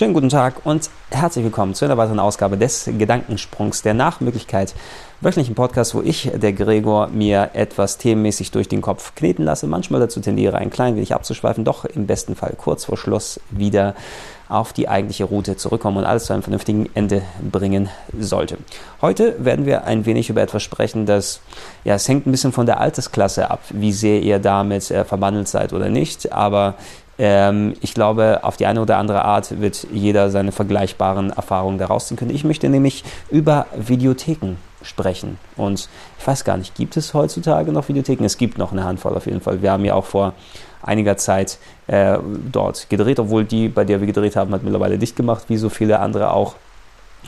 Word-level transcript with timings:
Schönen 0.00 0.14
guten 0.14 0.30
Tag 0.30 0.64
und 0.64 0.88
herzlich 1.10 1.44
willkommen 1.44 1.74
zu 1.74 1.84
einer 1.84 1.98
weiteren 1.98 2.20
Ausgabe 2.20 2.56
des 2.56 2.86
Gedankensprungs, 2.86 3.82
der 3.82 3.92
nach 3.92 4.20
Möglichkeit 4.20 4.74
wöchentlichen 5.20 5.54
Podcast, 5.54 5.94
wo 5.94 6.00
ich, 6.00 6.30
der 6.34 6.54
Gregor, 6.54 7.08
mir 7.08 7.50
etwas 7.52 7.98
themenmäßig 7.98 8.50
durch 8.50 8.66
den 8.66 8.80
Kopf 8.80 9.14
kneten 9.14 9.44
lasse, 9.44 9.66
manchmal 9.66 10.00
dazu 10.00 10.20
tendiere, 10.20 10.56
ein 10.56 10.70
klein 10.70 10.96
wenig 10.96 11.14
abzuschweifen, 11.14 11.66
doch 11.66 11.84
im 11.84 12.06
besten 12.06 12.34
Fall 12.34 12.54
kurz 12.56 12.86
vor 12.86 12.96
Schluss 12.96 13.40
wieder 13.50 13.94
auf 14.48 14.72
die 14.72 14.88
eigentliche 14.88 15.24
Route 15.24 15.58
zurückkommen 15.58 15.98
und 15.98 16.04
alles 16.06 16.24
zu 16.24 16.32
einem 16.32 16.42
vernünftigen 16.42 16.88
Ende 16.94 17.20
bringen 17.52 17.90
sollte. 18.18 18.56
Heute 19.02 19.44
werden 19.44 19.66
wir 19.66 19.84
ein 19.84 20.06
wenig 20.06 20.30
über 20.30 20.40
etwas 20.40 20.62
sprechen, 20.62 21.04
das, 21.04 21.42
ja, 21.84 21.94
es 21.96 22.08
hängt 22.08 22.26
ein 22.26 22.30
bisschen 22.30 22.52
von 22.52 22.64
der 22.64 22.80
Altersklasse 22.80 23.50
ab, 23.50 23.60
wie 23.68 23.92
sehr 23.92 24.22
ihr 24.22 24.38
damit 24.38 24.90
äh, 24.90 25.04
verbandelt 25.04 25.48
seid 25.48 25.74
oder 25.74 25.90
nicht, 25.90 26.32
aber 26.32 26.76
ähm, 27.20 27.74
ich 27.82 27.92
glaube, 27.92 28.40
auf 28.42 28.56
die 28.56 28.64
eine 28.64 28.80
oder 28.80 28.96
andere 28.96 29.26
Art 29.26 29.60
wird 29.60 29.86
jeder 29.92 30.30
seine 30.30 30.52
vergleichbaren 30.52 31.28
Erfahrungen 31.30 31.76
daraus 31.76 32.08
ziehen 32.08 32.16
können. 32.16 32.34
Ich 32.34 32.44
möchte 32.44 32.70
nämlich 32.70 33.04
über 33.30 33.66
Videotheken 33.76 34.56
sprechen. 34.80 35.38
Und 35.58 35.90
ich 36.18 36.26
weiß 36.26 36.44
gar 36.44 36.56
nicht, 36.56 36.74
gibt 36.74 36.96
es 36.96 37.12
heutzutage 37.12 37.72
noch 37.72 37.88
Videotheken? 37.90 38.24
Es 38.24 38.38
gibt 38.38 38.56
noch 38.56 38.72
eine 38.72 38.84
Handvoll 38.84 39.14
auf 39.14 39.26
jeden 39.26 39.42
Fall. 39.42 39.60
Wir 39.60 39.72
haben 39.72 39.84
ja 39.84 39.92
auch 39.92 40.06
vor 40.06 40.32
einiger 40.82 41.18
Zeit 41.18 41.58
äh, 41.88 42.16
dort 42.50 42.88
gedreht, 42.88 43.20
obwohl 43.20 43.44
die, 43.44 43.68
bei 43.68 43.84
der 43.84 44.00
wir 44.00 44.06
gedreht 44.06 44.34
haben, 44.34 44.54
hat 44.54 44.62
mittlerweile 44.62 44.96
dicht 44.96 45.14
gemacht, 45.14 45.44
wie 45.48 45.58
so 45.58 45.68
viele 45.68 46.00
andere 46.00 46.32
auch. 46.32 46.54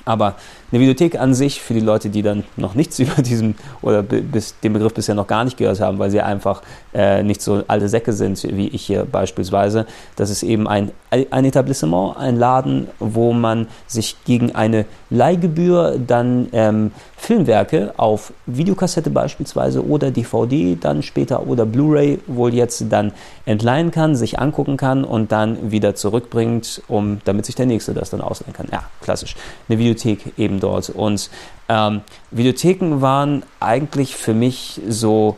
Aber 0.04 0.34
eine 0.70 0.80
Videothek 0.80 1.20
an 1.20 1.34
sich, 1.34 1.60
für 1.60 1.74
die 1.74 1.80
Leute, 1.80 2.08
die 2.08 2.22
dann 2.22 2.44
noch 2.56 2.74
nichts 2.74 2.98
über 2.98 3.22
diesen 3.22 3.54
oder 3.82 4.02
bis, 4.02 4.58
den 4.60 4.72
Begriff 4.72 4.94
bisher 4.94 5.14
noch 5.14 5.26
gar 5.26 5.44
nicht 5.44 5.56
gehört 5.56 5.80
haben, 5.80 5.98
weil 5.98 6.10
sie 6.10 6.20
einfach 6.20 6.62
äh, 6.94 7.22
nicht 7.22 7.42
so 7.42 7.62
alte 7.68 7.88
Säcke 7.88 8.12
sind, 8.12 8.42
wie 8.42 8.68
ich 8.68 8.82
hier 8.82 9.04
beispielsweise, 9.04 9.86
das 10.16 10.30
ist 10.30 10.42
eben 10.42 10.66
ein, 10.66 10.90
ein 11.10 11.44
Etablissement, 11.44 12.16
ein 12.16 12.36
Laden, 12.36 12.88
wo 12.98 13.32
man 13.32 13.66
sich 13.86 14.16
gegen 14.24 14.54
eine 14.54 14.86
Leihgebühr 15.10 15.98
dann 16.04 16.48
ähm, 16.52 16.92
Filmwerke 17.16 17.94
auf 17.98 18.32
Videokassette 18.46 19.10
beispielsweise 19.10 19.86
oder 19.86 20.10
DVD 20.10 20.76
dann 20.80 21.02
später 21.02 21.46
oder 21.46 21.64
Blu-ray 21.64 22.18
wohl 22.26 22.52
jetzt 22.52 22.86
dann 22.90 23.12
entleihen 23.46 23.90
kann, 23.90 24.16
sich 24.16 24.40
angucken 24.40 24.76
kann 24.76 25.04
und 25.04 25.30
dann 25.30 25.70
wieder 25.70 25.94
zurückbringt, 25.94 26.82
um, 26.88 27.20
damit 27.24 27.46
sich 27.46 27.54
der 27.54 27.66
Nächste 27.66 27.94
das 27.94 28.10
dann 28.10 28.20
ausleihen 28.20 28.54
kann. 28.54 28.66
Ja, 28.72 28.84
klassisch. 29.00 29.36
Eine 29.68 29.78
Videothek 29.82 30.38
eben 30.38 30.60
dort. 30.60 30.90
Und 30.90 31.30
ähm, 31.68 32.02
Videotheken 32.30 33.00
waren 33.00 33.42
eigentlich 33.60 34.16
für 34.16 34.34
mich 34.34 34.80
so, 34.88 35.36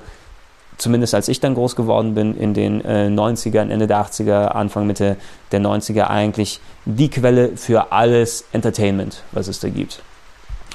zumindest 0.77 1.15
als 1.15 1.29
ich 1.29 1.41
dann 1.41 1.55
groß 1.55 1.77
geworden 1.77 2.15
bin, 2.15 2.37
in 2.37 2.55
den 2.55 2.85
äh, 2.85 3.09
90ern, 3.09 3.71
Ende 3.71 3.87
der 3.87 4.05
80er, 4.05 4.49
Anfang, 4.49 4.87
Mitte 4.87 5.17
der 5.53 5.61
90er, 5.61 6.05
eigentlich 6.05 6.61
die 6.85 7.09
Quelle 7.09 7.57
für 7.57 7.93
alles 7.93 8.45
Entertainment, 8.53 9.23
was 9.33 9.49
es 9.49 9.61
da 9.61 9.69
gibt. 9.69 10.03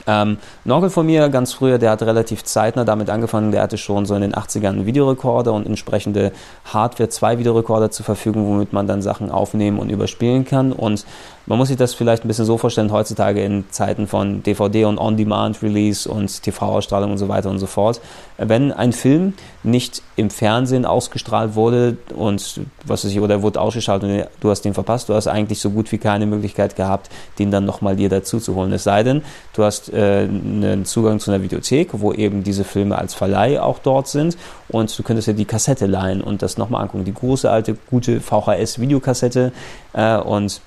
Ähm, 0.08 0.38
ein 0.66 0.90
von 0.90 1.06
mir, 1.06 1.30
ganz 1.30 1.54
früher, 1.54 1.78
der 1.78 1.92
hat 1.92 2.02
relativ 2.02 2.44
zeitnah 2.44 2.84
damit 2.84 3.10
angefangen, 3.10 3.52
der 3.52 3.62
hatte 3.62 3.78
schon 3.78 4.06
so 4.06 4.16
in 4.16 4.22
den 4.22 4.34
80ern 4.34 4.70
einen 4.70 4.86
Videorekorder 4.86 5.54
und 5.54 5.68
entsprechende 5.68 6.32
Hardware, 6.66 7.10
zwei 7.10 7.38
Videorekorder 7.38 7.92
zur 7.92 8.06
Verfügung, 8.06 8.48
womit 8.48 8.74
man 8.74 8.88
dann 8.88 9.02
Sachen 9.02 9.30
aufnehmen 9.30 9.78
und 9.78 9.90
überspielen 9.90 10.46
kann. 10.46 10.72
Und 10.72 11.06
man 11.50 11.58
muss 11.58 11.70
sich 11.70 11.78
das 11.78 11.96
vielleicht 11.96 12.24
ein 12.24 12.28
bisschen 12.28 12.46
so 12.46 12.60
vorstellen, 12.60 12.92
heutzutage 12.92 13.44
in 13.44 13.66
Zeiten 13.72 14.06
von 14.06 14.44
DVD 14.44 14.86
und 14.86 15.00
On-Demand-Release 15.00 16.08
und 16.08 16.44
TV-Ausstrahlung 16.44 17.12
und 17.12 17.18
so 17.18 17.28
weiter 17.28 17.50
und 17.50 17.58
so 17.58 17.66
fort. 17.66 18.02
Wenn 18.38 18.72
ein 18.72 18.94
Film 18.94 19.34
nicht 19.64 20.04
im 20.16 20.30
Fernsehen 20.30 20.86
ausgestrahlt 20.86 21.56
wurde 21.56 21.98
und 22.16 22.62
was 22.86 23.04
weiß 23.04 23.12
ich, 23.12 23.20
oder 23.20 23.42
wurde 23.42 23.60
ausgeschaltet 23.60 24.10
und 24.10 24.28
du 24.42 24.50
hast 24.52 24.62
den 24.62 24.76
verpasst, 24.76 25.10
du 25.10 25.16
hast 25.16 25.26
eigentlich 25.26 25.60
so 25.60 25.72
gut 25.72 25.92
wie 25.92 25.98
keine 25.98 26.28
Möglichkeit 26.28 26.76
gehabt, 26.76 27.10
den 27.40 27.50
dann 27.50 27.66
nochmal 27.66 27.96
dir 27.96 28.10
dazu 28.10 28.40
zu 28.40 28.54
holen. 28.54 28.72
Es 28.72 28.84
sei 28.84 29.02
denn, 29.02 29.24
du 29.54 29.64
hast 29.64 29.92
äh, 29.92 30.28
einen 30.30 30.86
Zugang 30.86 31.20
zu 31.20 31.32
einer 31.32 31.42
Videothek, 31.42 31.90
wo 31.94 32.14
eben 32.14 32.44
diese 32.44 32.64
Filme 32.64 32.96
als 32.96 33.16
Verleih 33.16 33.60
auch 33.60 33.80
dort 33.80 34.08
sind 34.08 34.38
und 34.68 34.98
du 34.98 35.02
könntest 35.02 35.28
dir 35.28 35.34
die 35.34 35.46
Kassette 35.46 35.88
leihen 35.88 36.22
und 36.22 36.44
das 36.44 36.60
nochmal 36.60 36.84
angucken. 36.84 37.06
Die 37.06 37.14
große 37.14 37.50
alte, 37.50 37.76
gute 37.90 38.22
VHS-Videokassette 38.22 39.52
äh, 39.94 40.18
und 40.18 40.62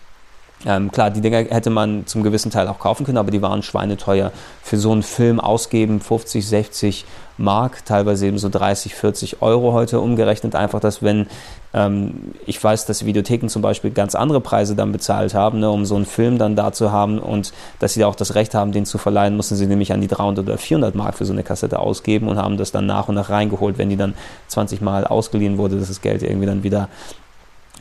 ähm, 0.65 0.93
klar, 0.93 1.11
die 1.11 1.21
Dinger 1.21 1.39
hätte 1.39 1.71
man 1.71 2.07
zum 2.07 2.23
gewissen 2.23 2.51
Teil 2.51 2.69
auch 2.69 2.79
kaufen 2.79 3.05
können, 3.05 3.19
aber 3.19 3.31
die 3.31 3.43
waren 3.43 3.63
schweineteuer. 3.63 4.33
Für 4.63 4.79
so 4.79 4.93
einen 4.93 5.03
Film 5.03 5.41
ausgeben 5.41 6.01
50, 6.01 6.47
60 6.47 7.05
Mark, 7.39 7.85
teilweise 7.85 8.27
eben 8.27 8.39
so 8.39 8.49
30, 8.49 8.95
40 8.95 9.43
Euro 9.43 9.73
heute 9.73 10.01
umgerechnet. 10.01 10.55
Einfach, 10.55 10.81
dass 10.81 11.03
wenn 11.03 11.27
ähm, 11.75 12.35
ich 12.47 12.63
weiß, 12.63 12.87
dass 12.87 13.05
Videotheken 13.05 13.49
zum 13.49 13.63
Beispiel 13.63 13.91
ganz 13.91 14.15
andere 14.15 14.41
Preise 14.41 14.77
dann 14.77 14.93
bezahlt 14.93 15.35
haben, 15.35 15.61
ne, 15.61 15.71
um 15.71 15.85
so 15.85 15.97
einen 15.97 16.07
Film 16.07 16.39
dann 16.39 16.55
da 16.57 16.73
zu 16.73 16.93
haben 16.93 17.19
und 17.19 17.53
dass 17.79 17.95
sie 17.95 18.01
da 18.01 18.07
auch 18.07 18.15
das 18.15 18.35
Recht 18.35 18.55
haben, 18.55 18.73
den 18.73 18.85
zu 18.85 18.99
verleihen, 18.99 19.37
mussten 19.37 19.57
sie 19.57 19.67
nämlich 19.67 19.93
an 19.93 20.01
die 20.01 20.09
300 20.09 20.47
oder 20.47 20.59
400 20.59 20.95
Mark 20.95 21.17
für 21.17 21.25
so 21.25 21.33
eine 21.33 21.43
Kassette 21.43 21.79
ausgeben 21.79 22.29
und 22.29 22.37
haben 22.37 22.57
das 22.57 22.73
dann 22.73 22.87
nach 22.87 23.09
und 23.09 23.15
nach 23.15 23.31
reingeholt, 23.31 23.79
wenn 23.79 23.89
die 23.89 23.97
dann 23.97 24.15
20 24.49 24.81
Mal 24.83 25.07
ausgeliehen 25.07 25.59
wurde, 25.59 25.79
dass 25.79 25.89
das 25.89 26.03
Geld 26.03 26.23
irgendwie 26.23 26.47
dann 26.47 26.63
wieder 26.63 26.89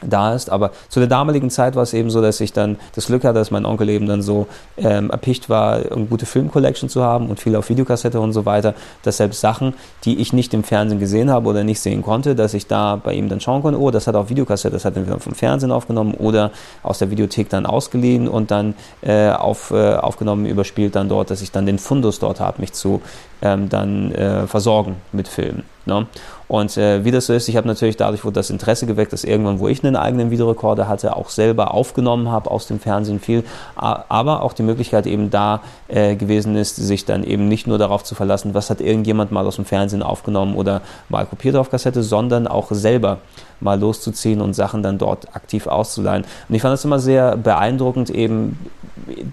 da 0.05 0.33
ist. 0.33 0.49
Aber 0.49 0.71
zu 0.89 0.99
der 0.99 1.07
damaligen 1.07 1.49
Zeit 1.49 1.75
war 1.75 1.83
es 1.83 1.93
eben 1.93 2.09
so, 2.09 2.21
dass 2.21 2.39
ich 2.41 2.53
dann 2.53 2.77
das 2.95 3.07
Glück 3.07 3.23
hatte, 3.23 3.39
dass 3.39 3.51
mein 3.51 3.65
Onkel 3.65 3.89
eben 3.89 4.07
dann 4.07 4.21
so 4.21 4.47
ähm, 4.77 5.09
erpicht 5.09 5.49
war, 5.49 5.77
eine 5.91 6.05
gute 6.05 6.25
Filmcollection 6.25 6.89
zu 6.89 7.03
haben 7.03 7.29
und 7.29 7.39
viel 7.39 7.55
auf 7.55 7.69
Videokassette 7.69 8.19
und 8.19 8.33
so 8.33 8.45
weiter, 8.45 8.73
dass 9.03 9.17
selbst 9.17 9.41
Sachen, 9.41 9.73
die 10.03 10.19
ich 10.19 10.33
nicht 10.33 10.53
im 10.53 10.63
Fernsehen 10.63 10.99
gesehen 10.99 11.29
habe 11.29 11.49
oder 11.49 11.63
nicht 11.63 11.79
sehen 11.79 12.01
konnte, 12.01 12.35
dass 12.35 12.53
ich 12.53 12.67
da 12.67 12.95
bei 12.95 13.13
ihm 13.13 13.29
dann 13.29 13.39
schauen 13.39 13.61
konnte, 13.61 13.79
oh, 13.79 13.91
das 13.91 14.07
hat 14.07 14.15
auf 14.15 14.29
Videokassette, 14.29 14.73
das 14.73 14.85
hat 14.85 14.95
er 14.97 15.19
vom 15.19 15.33
Fernsehen 15.33 15.71
aufgenommen 15.71 16.13
oder 16.13 16.51
aus 16.83 16.99
der 16.99 17.09
Videothek 17.11 17.49
dann 17.49 17.65
ausgeliehen 17.65 18.27
und 18.27 18.51
dann 18.51 18.75
äh, 19.01 19.29
auf, 19.29 19.71
äh, 19.71 19.95
aufgenommen, 19.95 20.45
überspielt 20.45 20.95
dann 20.95 21.09
dort, 21.09 21.29
dass 21.29 21.41
ich 21.41 21.51
dann 21.51 21.65
den 21.65 21.79
Fundus 21.79 22.19
dort 22.19 22.39
habe, 22.39 22.61
mich 22.61 22.73
zu 22.73 23.01
ähm, 23.41 23.69
dann 23.69 24.11
äh, 24.11 24.47
versorgen 24.47 24.97
mit 25.11 25.27
Filmen. 25.27 25.63
Ne? 25.85 26.05
Und 26.47 26.75
äh, 26.77 27.05
wie 27.05 27.11
das 27.11 27.27
so 27.27 27.33
ist, 27.33 27.47
ich 27.47 27.55
habe 27.55 27.67
natürlich 27.67 27.95
dadurch 27.95 28.25
wurde 28.25 28.33
das 28.35 28.49
Interesse 28.49 28.85
geweckt, 28.85 29.13
dass 29.13 29.23
irgendwann, 29.23 29.59
wo 29.59 29.69
ich 29.69 29.83
einen 29.83 29.95
eigenen 29.95 30.31
Videorekorder 30.31 30.87
hatte, 30.87 31.15
auch 31.15 31.29
selber 31.29 31.73
aufgenommen 31.73 32.29
habe 32.29 32.51
aus 32.51 32.67
dem 32.67 32.79
Fernsehen 32.79 33.21
viel, 33.21 33.45
aber 33.75 34.43
auch 34.43 34.51
die 34.51 34.63
Möglichkeit 34.63 35.07
eben 35.07 35.29
da 35.29 35.61
äh, 35.87 36.15
gewesen 36.15 36.57
ist, 36.57 36.75
sich 36.75 37.05
dann 37.05 37.23
eben 37.23 37.47
nicht 37.47 37.67
nur 37.67 37.77
darauf 37.77 38.03
zu 38.03 38.15
verlassen, 38.15 38.53
was 38.53 38.69
hat 38.69 38.81
irgendjemand 38.81 39.31
mal 39.31 39.47
aus 39.47 39.55
dem 39.55 39.65
Fernsehen 39.65 40.03
aufgenommen 40.03 40.55
oder 40.55 40.81
mal 41.07 41.25
kopiert 41.25 41.55
auf 41.55 41.71
Kassette, 41.71 42.03
sondern 42.03 42.47
auch 42.47 42.67
selber 42.71 43.19
mal 43.61 43.79
loszuziehen 43.79 44.41
und 44.41 44.53
Sachen 44.53 44.83
dann 44.83 44.97
dort 44.97 45.35
aktiv 45.35 45.67
auszuleihen. 45.67 46.25
Und 46.49 46.55
ich 46.55 46.61
fand 46.61 46.73
das 46.73 46.83
immer 46.83 46.99
sehr 46.99 47.37
beeindruckend, 47.37 48.09
eben 48.09 48.57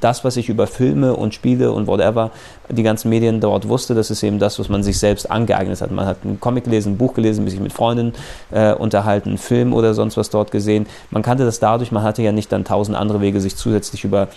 das, 0.00 0.24
was 0.24 0.36
ich 0.36 0.48
über 0.48 0.66
Filme 0.66 1.14
und 1.14 1.34
Spiele 1.34 1.72
und 1.72 1.86
whatever, 1.86 2.30
die 2.68 2.82
ganzen 2.82 3.08
Medien 3.08 3.40
dort 3.40 3.68
wusste, 3.68 3.94
das 3.94 4.10
ist 4.10 4.22
eben 4.22 4.38
das, 4.38 4.58
was 4.58 4.68
man 4.68 4.82
sich 4.82 4.98
selbst 4.98 5.30
angeeignet 5.30 5.80
hat. 5.80 5.90
Man 5.90 6.06
hat 6.06 6.18
Comic 6.40 6.64
gelesen, 6.64 6.94
ein 6.94 6.98
Buch 6.98 7.14
gelesen, 7.14 7.48
sich 7.48 7.60
mit 7.60 7.72
Freunden 7.72 8.12
äh, 8.50 8.72
unterhalten, 8.72 9.30
einen 9.30 9.38
Film 9.38 9.72
oder 9.72 9.94
sonst 9.94 10.16
was 10.16 10.30
dort 10.30 10.50
gesehen. 10.50 10.86
Man 11.10 11.22
kannte 11.22 11.44
das 11.44 11.60
dadurch, 11.60 11.92
man 11.92 12.02
hatte 12.02 12.22
ja 12.22 12.32
nicht 12.32 12.52
dann 12.52 12.64
tausend 12.64 12.96
andere 12.96 13.20
Wege, 13.20 13.40
sich 13.40 13.56
zusätzlich 13.56 14.04
über 14.04 14.28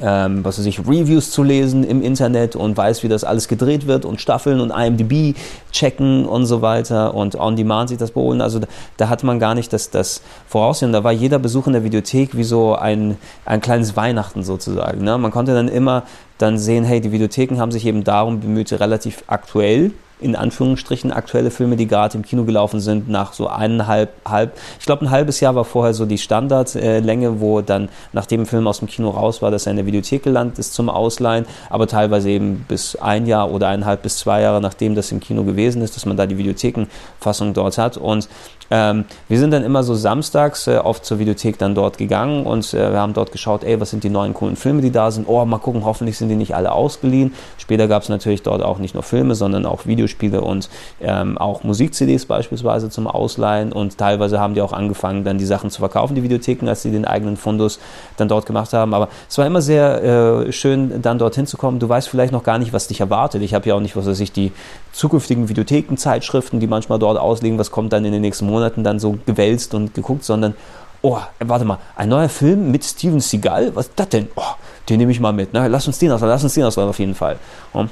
ähm, 0.00 0.44
was 0.44 0.58
weiß 0.58 0.66
ich, 0.66 0.80
Reviews 0.80 1.30
zu 1.30 1.42
lesen 1.42 1.82
im 1.82 2.02
Internet 2.02 2.54
und 2.54 2.76
weiß, 2.76 3.02
wie 3.02 3.08
das 3.08 3.24
alles 3.24 3.48
gedreht 3.48 3.86
wird 3.86 4.04
und 4.04 4.20
Staffeln 4.20 4.60
und 4.60 4.70
IMDb 4.70 5.34
checken 5.72 6.26
und 6.26 6.44
so 6.46 6.60
weiter 6.60 7.14
und 7.14 7.34
on 7.36 7.56
demand 7.56 7.88
sich 7.88 7.98
das 7.98 8.10
beholen. 8.10 8.40
Also 8.40 8.58
da, 8.58 8.66
da 8.98 9.08
hat 9.08 9.24
man 9.24 9.38
gar 9.38 9.54
nicht 9.54 9.72
das, 9.72 9.90
das 9.90 10.20
Voraussehen. 10.46 10.92
Da 10.92 11.02
war 11.02 11.12
jeder 11.12 11.38
Besuch 11.38 11.66
in 11.66 11.72
der 11.72 11.84
Videothek 11.84 12.36
wie 12.36 12.44
so 12.44 12.74
ein, 12.74 13.16
ein 13.46 13.60
kleines 13.60 13.96
Weihnachten 13.96 14.42
sozusagen. 14.42 15.02
Ne? 15.02 15.16
Man 15.16 15.30
konnte 15.30 15.54
dann 15.54 15.68
immer 15.68 16.02
dann 16.38 16.58
sehen, 16.58 16.84
hey, 16.84 17.00
die 17.00 17.12
Videotheken 17.12 17.58
haben 17.58 17.72
sich 17.72 17.86
eben 17.86 18.04
darum 18.04 18.40
bemüht, 18.40 18.70
relativ 18.72 19.24
aktuell 19.26 19.92
in 20.18 20.34
Anführungsstrichen 20.34 21.12
aktuelle 21.12 21.50
Filme, 21.50 21.76
die 21.76 21.86
gerade 21.86 22.16
im 22.16 22.24
Kino 22.24 22.44
gelaufen 22.44 22.80
sind, 22.80 23.08
nach 23.08 23.32
so 23.32 23.48
eineinhalb, 23.48 24.10
halb, 24.26 24.56
ich 24.78 24.86
glaube 24.86 25.04
ein 25.04 25.10
halbes 25.10 25.40
Jahr 25.40 25.54
war 25.54 25.64
vorher 25.64 25.92
so 25.92 26.06
die 26.06 26.18
Standardlänge, 26.18 27.40
wo 27.40 27.60
dann, 27.60 27.88
nachdem 28.12 28.42
ein 28.42 28.46
Film 28.46 28.66
aus 28.66 28.78
dem 28.78 28.88
Kino 28.88 29.10
raus 29.10 29.42
war, 29.42 29.50
dass 29.50 29.66
er 29.66 29.72
in 29.72 29.76
der 29.76 29.86
Videothek 29.86 30.22
gelandet 30.22 30.58
ist 30.58 30.74
zum 30.74 30.88
Ausleihen, 30.88 31.44
aber 31.68 31.86
teilweise 31.86 32.30
eben 32.30 32.64
bis 32.66 32.96
ein 32.96 33.26
Jahr 33.26 33.50
oder 33.50 33.68
eineinhalb 33.68 34.02
bis 34.02 34.18
zwei 34.18 34.40
Jahre, 34.40 34.60
nachdem 34.60 34.94
das 34.94 35.12
im 35.12 35.20
Kino 35.20 35.44
gewesen 35.44 35.82
ist, 35.82 35.96
dass 35.96 36.06
man 36.06 36.16
da 36.16 36.26
die 36.26 36.38
Videothekenfassung 36.38 37.52
dort 37.52 37.76
hat 37.76 37.96
und 37.96 38.28
ähm, 38.70 39.04
wir 39.28 39.38
sind 39.38 39.52
dann 39.52 39.62
immer 39.62 39.82
so 39.82 39.94
samstags 39.94 40.66
äh, 40.66 40.78
oft 40.78 41.04
zur 41.04 41.18
Videothek 41.18 41.58
dann 41.58 41.74
dort 41.74 41.98
gegangen 41.98 42.44
und 42.44 42.74
äh, 42.74 42.92
wir 42.92 42.98
haben 42.98 43.14
dort 43.14 43.30
geschaut, 43.30 43.62
ey, 43.62 43.80
was 43.80 43.90
sind 43.90 44.02
die 44.02 44.10
neuen 44.10 44.34
coolen 44.34 44.56
Filme, 44.56 44.82
die 44.82 44.90
da 44.90 45.10
sind. 45.10 45.28
Oh, 45.28 45.44
mal 45.44 45.58
gucken, 45.58 45.84
hoffentlich 45.84 46.18
sind 46.18 46.28
die 46.30 46.34
nicht 46.34 46.54
alle 46.54 46.72
ausgeliehen. 46.72 47.32
Später 47.58 47.86
gab 47.86 48.02
es 48.02 48.08
natürlich 48.08 48.42
dort 48.42 48.62
auch 48.62 48.78
nicht 48.78 48.94
nur 48.94 49.04
Filme, 49.04 49.34
sondern 49.34 49.66
auch 49.66 49.86
Videospiele 50.06 50.40
und 50.40 50.68
ähm, 51.00 51.38
auch 51.38 51.64
Musik-CDs 51.64 52.26
beispielsweise 52.26 52.90
zum 52.90 53.06
Ausleihen 53.06 53.72
und 53.72 53.98
teilweise 53.98 54.40
haben 54.40 54.54
die 54.54 54.62
auch 54.62 54.72
angefangen, 54.72 55.24
dann 55.24 55.38
die 55.38 55.44
Sachen 55.44 55.70
zu 55.70 55.80
verkaufen, 55.80 56.14
die 56.14 56.22
Videotheken, 56.22 56.68
als 56.68 56.82
sie 56.82 56.90
den 56.90 57.04
eigenen 57.04 57.36
Fundus 57.36 57.78
dann 58.16 58.28
dort 58.28 58.46
gemacht 58.46 58.72
haben. 58.72 58.94
Aber 58.94 59.08
es 59.28 59.36
war 59.38 59.46
immer 59.46 59.60
sehr 59.60 60.46
äh, 60.46 60.52
schön, 60.52 61.02
dann 61.02 61.18
dorthin 61.18 61.46
zu 61.46 61.56
kommen. 61.56 61.78
Du 61.78 61.88
weißt 61.88 62.08
vielleicht 62.08 62.32
noch 62.32 62.44
gar 62.44 62.58
nicht, 62.58 62.72
was 62.72 62.88
dich 62.88 63.00
erwartet. 63.00 63.42
Ich 63.42 63.54
habe 63.54 63.68
ja 63.68 63.74
auch 63.74 63.80
nicht, 63.80 63.96
was 63.96 64.06
weiß 64.06 64.20
ich, 64.20 64.32
die 64.32 64.52
zukünftigen 64.92 65.48
Videothekenzeitschriften, 65.48 66.60
die 66.60 66.66
manchmal 66.66 66.98
dort 66.98 67.18
auslegen, 67.18 67.58
was 67.58 67.70
kommt 67.70 67.92
dann 67.92 68.04
in 68.04 68.12
den 68.12 68.22
nächsten 68.22 68.46
Monaten 68.46 68.84
dann 68.84 68.98
so 68.98 69.18
gewälzt 69.26 69.74
und 69.74 69.94
geguckt, 69.94 70.24
sondern, 70.24 70.54
oh, 71.02 71.18
warte 71.40 71.64
mal, 71.64 71.78
ein 71.96 72.08
neuer 72.08 72.28
Film 72.28 72.70
mit 72.70 72.84
Steven 72.84 73.20
Seagal? 73.20 73.74
Was 73.74 73.86
ist 73.86 73.98
das 73.98 74.08
denn? 74.08 74.28
Oh, 74.36 74.42
den 74.88 74.98
nehme 74.98 75.12
ich 75.12 75.20
mal 75.20 75.32
mit. 75.32 75.52
Ne? 75.52 75.68
Lass 75.68 75.86
uns 75.86 75.98
den 75.98 76.12
auswählen, 76.12 76.30
lass 76.30 76.44
uns 76.44 76.54
den 76.54 76.64
auswählen 76.64 76.88
auf 76.88 76.98
jeden 76.98 77.14
Fall. 77.14 77.36
Und 77.72 77.90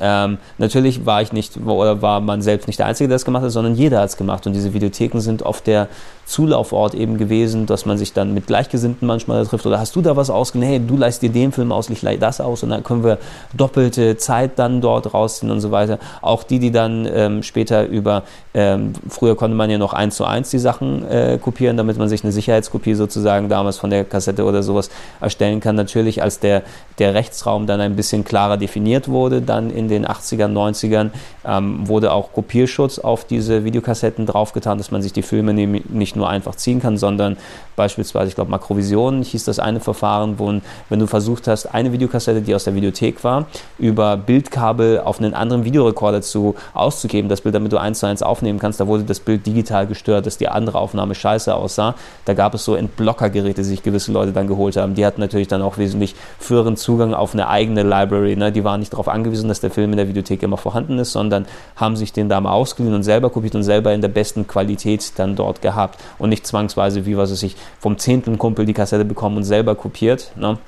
ähm, 0.00 0.38
natürlich 0.58 1.04
war 1.04 1.22
ich 1.22 1.32
nicht, 1.32 1.56
oder 1.58 2.00
war 2.00 2.20
man 2.20 2.42
selbst 2.42 2.66
nicht 2.66 2.78
der 2.78 2.86
Einzige, 2.86 3.08
der 3.08 3.16
das 3.16 3.24
gemacht 3.24 3.42
hat, 3.42 3.50
sondern 3.50 3.74
jeder 3.74 4.00
hat 4.00 4.08
es 4.10 4.16
gemacht. 4.16 4.46
Und 4.46 4.54
diese 4.54 4.72
Videotheken 4.72 5.20
sind 5.20 5.42
oft 5.42 5.66
der 5.66 5.88
Zulaufort 6.24 6.94
eben 6.94 7.18
gewesen, 7.18 7.66
dass 7.66 7.84
man 7.84 7.98
sich 7.98 8.12
dann 8.12 8.32
mit 8.32 8.46
Gleichgesinnten 8.46 9.06
manchmal 9.06 9.44
trifft. 9.46 9.66
Oder 9.66 9.78
hast 9.78 9.94
du 9.96 10.00
da 10.00 10.16
was 10.16 10.30
ausgeliehen? 10.30 10.70
Hey, 10.70 10.80
du 10.80 10.96
leist 10.96 11.22
dir 11.22 11.30
den 11.30 11.52
Film 11.52 11.72
aus, 11.72 11.90
ich 11.90 12.02
leih 12.02 12.16
das 12.16 12.40
aus. 12.40 12.62
Und 12.62 12.70
dann 12.70 12.82
können 12.82 13.04
wir 13.04 13.18
doppelte 13.52 14.16
Zeit 14.16 14.52
dann 14.58 14.80
dort 14.80 15.12
rausziehen 15.12 15.50
und 15.50 15.60
so 15.60 15.70
weiter. 15.70 15.98
Auch 16.20 16.42
die, 16.42 16.58
die 16.58 16.70
dann 16.70 17.08
ähm, 17.12 17.42
später 17.42 17.86
über, 17.86 18.22
ähm, 18.54 18.92
früher 19.08 19.36
konnte 19.36 19.56
man 19.56 19.68
ja 19.68 19.78
noch 19.78 19.92
eins 19.92 20.16
zu 20.16 20.24
eins 20.24 20.50
die 20.50 20.58
Sachen 20.58 21.06
äh, 21.08 21.38
kopieren, 21.42 21.76
damit 21.76 21.98
man 21.98 22.08
sich 22.08 22.22
eine 22.22 22.32
Sicherheitskopie 22.32 22.94
sozusagen 22.94 23.48
damals 23.48 23.78
von 23.78 23.90
der 23.90 24.04
Kassette 24.04 24.44
oder 24.44 24.62
sowas 24.62 24.90
erstellen 25.20 25.60
kann. 25.60 25.76
Natürlich, 25.76 26.22
als 26.22 26.38
der, 26.38 26.62
der 26.98 27.14
Rechtsraum 27.14 27.66
dann 27.66 27.80
ein 27.80 27.96
bisschen 27.96 28.24
klarer 28.24 28.56
definiert 28.56 29.08
wurde, 29.08 29.42
dann 29.42 29.70
in 29.70 29.88
den 29.88 30.06
80ern, 30.06 30.52
90ern, 30.52 31.10
ähm, 31.44 31.88
wurde 31.88 32.12
auch 32.12 32.32
Kopierschutz 32.32 32.98
auf 32.98 33.24
diese 33.24 33.64
Videokassetten 33.64 34.26
draufgetan, 34.26 34.78
dass 34.78 34.90
man 34.90 35.02
sich 35.02 35.12
die 35.12 35.22
Filme 35.22 35.52
nicht 35.52 36.11
nur 36.16 36.28
einfach 36.28 36.54
ziehen 36.54 36.80
kann, 36.80 36.96
sondern 36.96 37.36
beispielsweise, 37.76 38.28
ich 38.28 38.34
glaube, 38.34 38.50
Makrovision 38.50 39.22
hieß 39.22 39.44
das 39.44 39.58
eine 39.58 39.80
Verfahren, 39.80 40.38
wo, 40.38 40.52
wenn 40.88 40.98
du 40.98 41.06
versucht 41.06 41.48
hast, 41.48 41.66
eine 41.66 41.92
Videokassette, 41.92 42.42
die 42.42 42.54
aus 42.54 42.64
der 42.64 42.74
Videothek 42.74 43.24
war, 43.24 43.46
über 43.78 44.16
Bildkabel 44.16 45.00
auf 45.00 45.18
einen 45.18 45.34
anderen 45.34 45.64
Videorekorder 45.64 46.22
zu 46.22 46.54
auszugeben, 46.74 47.28
das 47.28 47.40
Bild, 47.40 47.54
damit 47.54 47.72
du 47.72 47.78
eins 47.78 48.00
zu 48.00 48.06
eins 48.06 48.22
aufnehmen 48.22 48.58
kannst, 48.58 48.80
da 48.80 48.86
wurde 48.86 49.04
das 49.04 49.20
Bild 49.20 49.46
digital 49.46 49.86
gestört, 49.86 50.26
dass 50.26 50.38
die 50.38 50.48
andere 50.48 50.78
Aufnahme 50.78 51.14
scheiße 51.14 51.54
aussah. 51.54 51.94
Da 52.24 52.34
gab 52.34 52.54
es 52.54 52.64
so 52.64 52.74
Entblockergeräte, 52.74 53.62
die 53.62 53.68
sich 53.68 53.82
gewisse 53.82 54.12
Leute 54.12 54.32
dann 54.32 54.46
geholt 54.46 54.76
haben. 54.76 54.94
Die 54.94 55.06
hatten 55.06 55.20
natürlich 55.20 55.48
dann 55.48 55.62
auch 55.62 55.78
wesentlich 55.78 56.14
früheren 56.38 56.76
Zugang 56.76 57.14
auf 57.14 57.34
eine 57.34 57.48
eigene 57.48 57.82
Library. 57.82 58.36
Ne? 58.36 58.52
Die 58.52 58.64
waren 58.64 58.80
nicht 58.80 58.92
darauf 58.92 59.08
angewiesen, 59.08 59.48
dass 59.48 59.60
der 59.60 59.70
Film 59.70 59.90
in 59.92 59.96
der 59.96 60.08
Videothek 60.08 60.42
immer 60.42 60.56
vorhanden 60.56 60.98
ist, 60.98 61.12
sondern 61.12 61.46
haben 61.76 61.96
sich 61.96 62.12
den 62.12 62.28
da 62.28 62.40
mal 62.40 62.52
ausgeliehen 62.52 62.94
und 62.94 63.02
selber 63.02 63.30
kopiert 63.30 63.54
und 63.54 63.62
selber 63.62 63.92
in 63.92 64.00
der 64.00 64.08
besten 64.08 64.46
Qualität 64.46 65.12
dann 65.16 65.36
dort 65.36 65.62
gehabt 65.62 65.98
und 66.18 66.30
nicht 66.30 66.46
zwangsweise, 66.46 67.06
wie 67.06 67.16
was 67.16 67.30
es 67.30 67.40
sich 67.40 67.56
vom 67.80 67.98
zehnten 67.98 68.38
Kumpel 68.38 68.66
die 68.66 68.74
Kassette 68.74 69.04
bekommen 69.04 69.36
und 69.36 69.44
selber 69.44 69.74
kopiert. 69.74 70.32
Ne? 70.36 70.58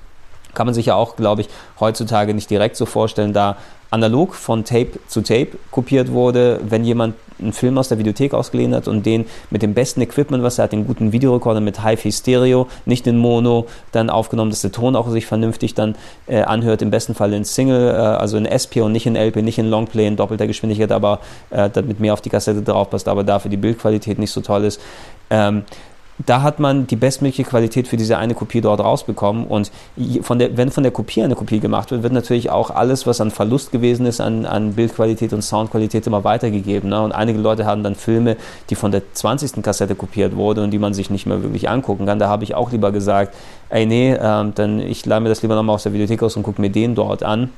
Kann 0.55 0.67
man 0.67 0.75
sich 0.75 0.87
ja 0.87 0.95
auch, 0.95 1.17
glaube 1.17 1.43
ich, 1.43 1.49
heutzutage 1.81 2.35
nicht 2.35 2.51
direkt 2.51 2.77
so 2.77 2.87
vorstellen, 2.87 3.33
da 3.33 3.57
analog 3.91 4.35
von 4.35 4.65
Tape 4.65 4.99
zu 5.07 5.23
Tape 5.23 5.51
kopiert 5.71 6.11
wurde, 6.11 6.61
wenn 6.69 6.85
jemand 6.85 7.15
einen 7.41 7.53
Film 7.53 7.79
aus 7.79 7.89
der 7.89 7.99
Videothek 7.99 8.35
ausgeliehen 8.35 8.75
hat 8.75 8.89
und 8.89 9.07
den 9.07 9.27
mit 9.51 9.63
dem 9.63 9.75
besten 9.75 10.01
Equipment, 10.01 10.43
was 10.43 10.59
er 10.59 10.65
hat, 10.65 10.73
den 10.73 10.87
guten 10.87 11.13
Videorekorder 11.13 11.61
mit 11.61 11.85
HiFi 11.85 12.13
Stereo, 12.13 12.69
nicht 12.87 13.07
in 13.07 13.19
Mono, 13.19 13.67
dann 13.93 14.11
aufgenommen, 14.11 14.51
dass 14.51 14.63
der 14.63 14.73
Ton 14.73 14.97
auch 14.97 15.09
sich 15.11 15.27
vernünftig 15.27 15.75
dann 15.75 15.97
äh, 16.27 16.43
anhört, 16.43 16.83
im 16.83 16.91
besten 16.91 17.15
Fall 17.15 17.33
in 17.33 17.45
Single, 17.45 17.91
äh, 17.91 17.97
also 17.97 18.37
in 18.37 18.47
SP 18.47 18.83
und 18.83 18.93
nicht 18.93 19.07
in 19.07 19.17
LP, 19.17 19.37
nicht 19.43 19.59
in 19.59 19.69
Longplay 19.69 20.07
in 20.07 20.17
doppelter 20.17 20.47
Geschwindigkeit, 20.47 20.93
aber 20.93 21.21
äh, 21.51 21.71
damit 21.71 22.01
mehr 22.01 22.13
auf 22.13 22.21
die 22.21 22.31
Kassette 22.31 22.63
drauf 22.63 22.91
passt, 22.91 23.09
aber 23.09 23.25
dafür 23.25 23.51
die 23.51 23.57
Bildqualität 23.57 24.19
nicht 24.19 24.31
so 24.31 24.41
toll 24.41 24.65
ist. 24.65 24.81
Ähm, 25.31 25.65
da 26.27 26.43
hat 26.43 26.61
man 26.61 26.87
die 26.87 26.97
bestmögliche 26.97 27.43
Qualität 27.43 27.89
für 27.89 27.97
diese 27.97 28.19
eine 28.19 28.35
Kopie 28.35 28.61
dort 28.61 28.81
rausbekommen. 28.81 29.47
Und 29.47 29.73
von 30.23 30.39
der, 30.39 30.57
wenn 30.57 30.71
von 30.71 30.85
der 30.85 30.93
Kopie 30.93 31.23
eine 31.23 31.35
Kopie 31.35 31.59
gemacht 31.59 31.91
wird, 31.91 32.05
wird 32.05 32.13
natürlich 32.13 32.51
auch 32.51 32.71
alles, 32.71 33.07
was 33.07 33.21
an 33.21 33.33
Verlust 33.33 33.73
gewesen 33.73 34.07
ist, 34.07 34.21
an, 34.21 34.47
an 34.47 34.75
Bildqualität 34.75 35.33
und 35.33 35.43
Soundqualität 35.43 36.07
immer 36.07 36.23
weitergegeben. 36.23 36.91
Ne? 36.91 37.03
Und 37.03 37.13
einige 37.13 37.41
Leute 37.41 37.67
haben 37.67 37.83
dann 37.83 37.97
Filme, 37.97 38.37
die 38.71 38.77
von 38.77 38.93
der 38.93 39.03
20. 39.13 39.63
Kassette 39.63 39.97
kopiert 39.97 40.37
wurden 40.37 40.65
und 40.65 40.71
die 40.71 40.79
man 40.79 40.95
sich 40.95 41.11
nicht 41.11 41.27
mehr 41.27 41.43
wirklich 41.43 41.69
angucken 41.69 42.07
kann. 42.07 42.21
Da 42.21 42.29
habe 42.29 42.45
ich 42.45 42.55
auch 42.55 42.71
lieber 42.71 42.93
gesagt, 42.93 43.35
ey 43.71 43.85
nee, 43.85 44.17
ähm, 44.19 44.53
dann 44.55 44.79
ich 44.79 45.05
leih 45.07 45.19
mir 45.19 45.29
das 45.29 45.43
lieber 45.43 45.57
nochmal 45.57 45.75
aus 45.75 45.83
der 45.83 45.93
Videothek 45.93 46.23
aus 46.23 46.37
und 46.37 46.45
gucke 46.45 46.61
mir 46.61 46.71
den 46.71 46.95
dort 46.95 47.25
an 47.25 47.51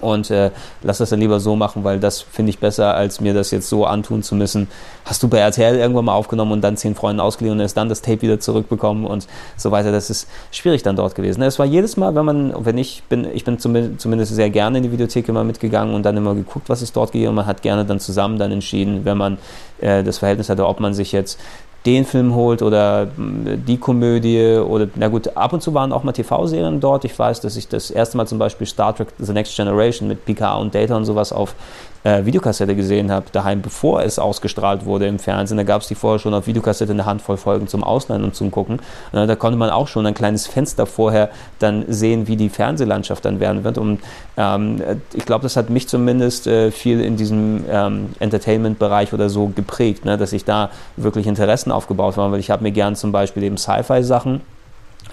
und 0.00 0.30
äh, 0.30 0.50
lass 0.82 0.98
das 0.98 1.10
dann 1.10 1.20
lieber 1.20 1.40
so 1.40 1.56
machen, 1.56 1.84
weil 1.84 2.00
das 2.00 2.20
finde 2.20 2.50
ich 2.50 2.58
besser, 2.58 2.94
als 2.94 3.20
mir 3.20 3.34
das 3.34 3.50
jetzt 3.50 3.68
so 3.68 3.86
antun 3.86 4.22
zu 4.22 4.34
müssen. 4.34 4.68
Hast 5.04 5.22
du 5.22 5.28
bei 5.28 5.38
RTL 5.38 5.76
irgendwann 5.76 6.04
mal 6.04 6.14
aufgenommen 6.14 6.52
und 6.52 6.60
dann 6.62 6.76
zehn 6.76 6.94
Freunden 6.94 7.20
ausgeliehen 7.20 7.56
und 7.56 7.60
erst 7.60 7.76
dann 7.76 7.88
das 7.88 8.02
Tape 8.02 8.22
wieder 8.22 8.40
zurückbekommen 8.40 9.04
und 9.04 9.26
so 9.56 9.70
weiter. 9.70 9.92
Das 9.92 10.10
ist 10.10 10.28
schwierig 10.50 10.82
dann 10.82 10.96
dort 10.96 11.14
gewesen. 11.14 11.42
Es 11.42 11.58
war 11.58 11.66
jedes 11.66 11.96
Mal, 11.96 12.14
wenn 12.14 12.24
man, 12.24 12.54
wenn 12.64 12.78
ich 12.78 13.02
bin, 13.08 13.26
ich 13.32 13.44
bin 13.44 13.58
zumindest 13.58 14.34
sehr 14.34 14.50
gerne 14.50 14.78
in 14.78 14.84
die 14.84 14.92
Videothek 14.92 15.28
immer 15.28 15.44
mitgegangen 15.44 15.94
und 15.94 16.04
dann 16.04 16.16
immer 16.16 16.34
geguckt, 16.34 16.68
was 16.68 16.82
es 16.82 16.92
dort 16.92 17.12
gibt 17.12 17.28
und 17.28 17.34
man 17.34 17.46
hat 17.46 17.62
gerne 17.62 17.84
dann 17.84 18.00
zusammen 18.00 18.38
dann 18.38 18.52
entschieden, 18.52 19.04
wenn 19.04 19.18
man 19.18 19.38
äh, 19.80 20.02
das 20.02 20.18
Verhältnis 20.18 20.48
hatte, 20.48 20.66
ob 20.66 20.80
man 20.80 20.94
sich 20.94 21.12
jetzt 21.12 21.38
den 21.86 22.04
Film 22.04 22.34
holt 22.34 22.62
oder 22.62 23.08
hm, 23.16 23.64
die 23.66 23.78
Komödie 23.78 24.56
oder, 24.58 24.88
na 24.94 25.08
gut, 25.08 25.36
ab 25.36 25.52
und 25.52 25.62
zu 25.62 25.74
waren 25.74 25.92
auch 25.92 26.04
mal 26.04 26.12
TV-Serien 26.12 26.80
dort. 26.80 27.04
Ich 27.04 27.18
weiß, 27.18 27.40
dass 27.40 27.56
ich 27.56 27.68
das 27.68 27.90
erste 27.90 28.16
Mal 28.16 28.26
zum 28.26 28.38
Beispiel 28.38 28.66
Star 28.66 28.94
Trek 28.94 29.08
The 29.18 29.32
Next 29.32 29.56
Generation 29.56 30.08
mit 30.08 30.24
Picard 30.24 30.60
und 30.60 30.74
Data 30.74 30.96
und 30.96 31.04
sowas 31.04 31.32
auf 31.32 31.54
äh, 32.04 32.24
Videokassette 32.24 32.74
gesehen 32.74 33.10
habe, 33.10 33.26
daheim, 33.32 33.62
bevor 33.62 34.02
es 34.02 34.18
ausgestrahlt 34.18 34.84
wurde 34.84 35.06
im 35.06 35.18
Fernsehen. 35.18 35.56
Da 35.56 35.62
gab 35.62 35.82
es 35.82 35.88
die 35.88 35.94
vorher 35.94 36.18
schon 36.18 36.34
auf 36.34 36.46
Videokassette 36.46 36.92
eine 36.92 37.06
Handvoll 37.06 37.36
Folgen 37.36 37.68
zum 37.68 37.84
Ausleihen 37.84 38.24
und 38.24 38.34
zum 38.34 38.50
Gucken. 38.50 38.80
Und 39.12 39.26
da 39.26 39.36
konnte 39.36 39.58
man 39.58 39.70
auch 39.70 39.88
schon 39.88 40.06
ein 40.06 40.14
kleines 40.14 40.46
Fenster 40.46 40.86
vorher 40.86 41.30
dann 41.58 41.84
sehen, 41.88 42.28
wie 42.28 42.36
die 42.36 42.48
Fernsehlandschaft 42.48 43.24
dann 43.24 43.40
werden 43.40 43.64
wird. 43.64 43.78
Und 43.78 44.00
ähm, 44.36 44.82
ich 45.14 45.24
glaube, 45.24 45.42
das 45.42 45.56
hat 45.56 45.70
mich 45.70 45.88
zumindest 45.88 46.46
äh, 46.46 46.70
viel 46.70 47.00
in 47.00 47.16
diesem 47.16 47.64
ähm, 47.70 48.10
Entertainment-Bereich 48.18 49.12
oder 49.12 49.28
so 49.28 49.48
geprägt, 49.48 50.04
ne? 50.04 50.18
dass 50.18 50.32
ich 50.32 50.44
da 50.44 50.70
wirklich 50.96 51.26
Interessen 51.26 51.70
aufgebaut 51.72 52.16
habe, 52.16 52.32
weil 52.32 52.40
ich 52.40 52.50
habe 52.50 52.62
mir 52.62 52.72
gern 52.72 52.96
zum 52.96 53.12
Beispiel 53.12 53.42
eben 53.44 53.56
Sci-Fi-Sachen 53.56 54.40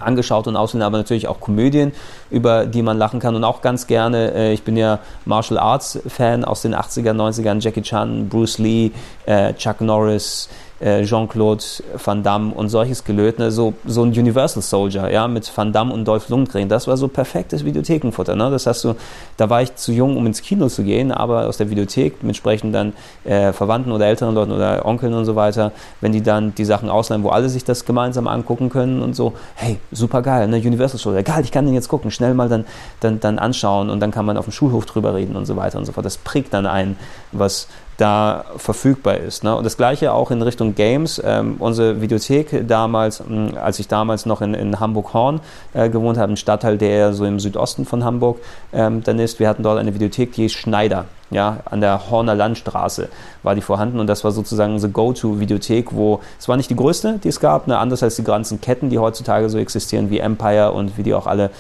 angeschaut 0.02 0.48
und 0.48 0.56
auswählen, 0.56 0.84
aber 0.84 0.98
natürlich 0.98 1.28
auch 1.28 1.40
Komödien, 1.40 1.92
über 2.30 2.66
die 2.66 2.82
man 2.82 2.98
lachen 2.98 3.20
kann. 3.20 3.36
Und 3.36 3.44
auch 3.44 3.62
ganz 3.62 3.88
gerne, 3.88 4.34
äh, 4.34 4.54
ich 4.54 4.64
bin 4.64 4.78
ja 4.78 5.00
Martial 5.26 5.60
Arts 5.60 6.00
Fan 6.08 6.44
aus 6.46 6.62
den 6.62 6.76
80er, 6.76 7.14
90ern, 7.14 7.60
Jackie 7.60 7.82
Chan, 7.82 8.30
Bruce 8.30 8.58
Lee, 8.58 8.92
äh, 9.26 9.54
Chuck 9.54 9.82
Norris, 9.82 10.50
äh, 10.80 11.04
Jean-Claude 11.04 11.64
Van 12.04 12.24
Damme 12.24 12.54
und 12.54 12.70
solches 12.70 13.04
Gelöt, 13.04 13.36
so, 13.50 13.74
so 13.86 14.04
ein 14.04 14.10
Universal 14.10 14.64
Soldier, 14.64 15.12
ja, 15.12 15.28
mit 15.28 15.52
Van 15.56 15.72
Damme 15.72 15.94
und 15.94 16.06
Dolph 16.06 16.30
Lundgren, 16.30 16.68
das 16.68 16.88
war 16.88 16.98
so 16.98 17.08
perfektes 17.08 17.64
Videothekenfutter, 17.64 18.36
ne? 18.36 18.50
das 18.50 18.66
hast 18.66 18.84
du, 18.84 18.96
da 19.38 19.50
war 19.50 19.62
ich 19.62 19.76
zu 19.76 19.92
jung, 19.92 20.18
um 20.18 20.26
ins 20.26 20.42
Kino 20.42 20.68
zu 20.68 20.84
gehen, 20.84 21.12
aber 21.12 21.48
aus 21.48 21.58
der 21.58 21.70
Videothek, 21.70 22.24
mit 22.24 22.40
entsprechend 22.40 22.74
dann 22.74 22.94
äh, 23.26 23.52
Verwandten 23.52 23.92
oder 23.92 24.06
älteren 24.06 24.34
Leuten 24.34 24.54
oder 24.54 24.86
Onkeln 24.86 25.14
und 25.14 25.26
so 25.26 25.36
weiter, 25.36 25.74
wenn 26.00 26.14
die 26.14 26.22
dann 26.22 26.56
die 26.56 26.64
Sachen 26.64 26.90
ausleihen, 26.90 27.24
wo 27.24 27.30
alle 27.30 27.50
sich 27.50 27.66
das 27.66 27.84
gemeinsam 27.84 28.28
angucken 28.28 28.70
können 28.70 29.02
und 29.02 29.14
so, 29.14 29.34
hey, 29.56 29.78
super 29.92 30.22
geil, 30.22 30.48
ne? 30.48 30.58
Universal 30.58 30.98
Soldier, 30.98 31.24
geil, 31.24 31.44
ich 31.44 31.52
kann 31.52 31.66
den 31.66 31.74
jetzt 31.74 31.90
gucken, 31.90 32.12
schnell 32.12 32.34
mal 32.34 32.48
dann, 32.48 32.66
dann, 33.02 33.20
dann 33.20 33.40
anschauen 33.40 33.90
und 33.90 34.00
dann 34.00 34.12
kann 34.12 34.26
man 34.26 34.38
auf 34.38 34.46
dem 34.46 34.54
Schulhof 34.54 34.86
drüber 34.86 35.16
reden 35.16 35.36
und 35.36 35.46
so 35.46 35.58
weiter 35.58 35.78
und 35.78 35.86
so 35.86 35.92
fort, 35.92 36.06
das 36.06 36.18
prägt 36.18 36.54
dann 36.54 36.66
ein, 36.66 36.98
was 37.34 37.68
da 38.00 38.46
verfügbar 38.58 39.18
ist. 39.18 39.44
Ne? 39.44 39.56
Und 39.56 39.64
das 39.64 39.78
gleiche 39.78 40.14
auch 40.14 40.32
in 40.32 40.42
Richtung 40.42 40.76
Games. 40.76 41.22
Ähm, 41.24 41.58
unsere 41.60 42.02
Videothek 42.02 42.68
damals, 42.68 43.22
mh, 43.28 43.60
als 43.60 43.80
ich 43.80 43.88
damals 43.88 44.26
noch 44.26 44.42
in, 44.42 44.54
in 44.54 44.80
Hamburg-Horn 44.80 45.42
äh, 45.74 45.90
gewohnt 45.90 46.18
habe, 46.18 46.32
ein 46.32 46.38
Stadtteil, 46.38 46.78
der 46.78 47.14
so 47.14 47.26
im 47.26 47.40
Südosten 47.40 47.86
von 47.86 48.04
Hamburg 48.04 48.40
ähm, 48.72 49.04
dann 49.04 49.20
ist, 49.20 49.40
wir 49.40 49.50
hatten 49.50 49.64
dort 49.64 49.80
eine 49.80 49.94
Videothek, 49.94 50.34
die 50.34 50.46
ist 50.46 50.54
Schneider. 50.54 51.06
Ja, 51.32 51.60
an 51.66 51.80
der 51.80 52.10
Horner 52.10 52.34
Landstraße 52.34 53.08
war 53.44 53.54
die 53.54 53.62
vorhanden 53.62 54.00
und 54.00 54.08
das 54.08 54.24
war 54.24 54.32
sozusagen 54.32 54.74
unsere 54.74 54.92
Go-To-Videothek, 54.92 55.94
wo 55.94 56.22
es 56.40 56.48
war 56.48 56.58
nicht 56.58 56.72
die 56.72 56.76
größte, 56.76 57.20
die 57.24 57.28
es 57.28 57.40
gab, 57.40 57.68
ne, 57.68 57.78
anders 57.78 58.02
als 58.02 58.16
die 58.16 58.24
ganzen 58.24 58.62
Ketten, 58.62 58.90
die 58.90 58.98
heutzutage 58.98 59.48
so 59.50 59.60
existieren 59.60 60.10
wie 60.10 60.18
Empire 60.18 60.72
und 60.72 60.98
wie 60.98 61.04
die 61.04 61.14
auch 61.14 61.28
alle 61.28 61.52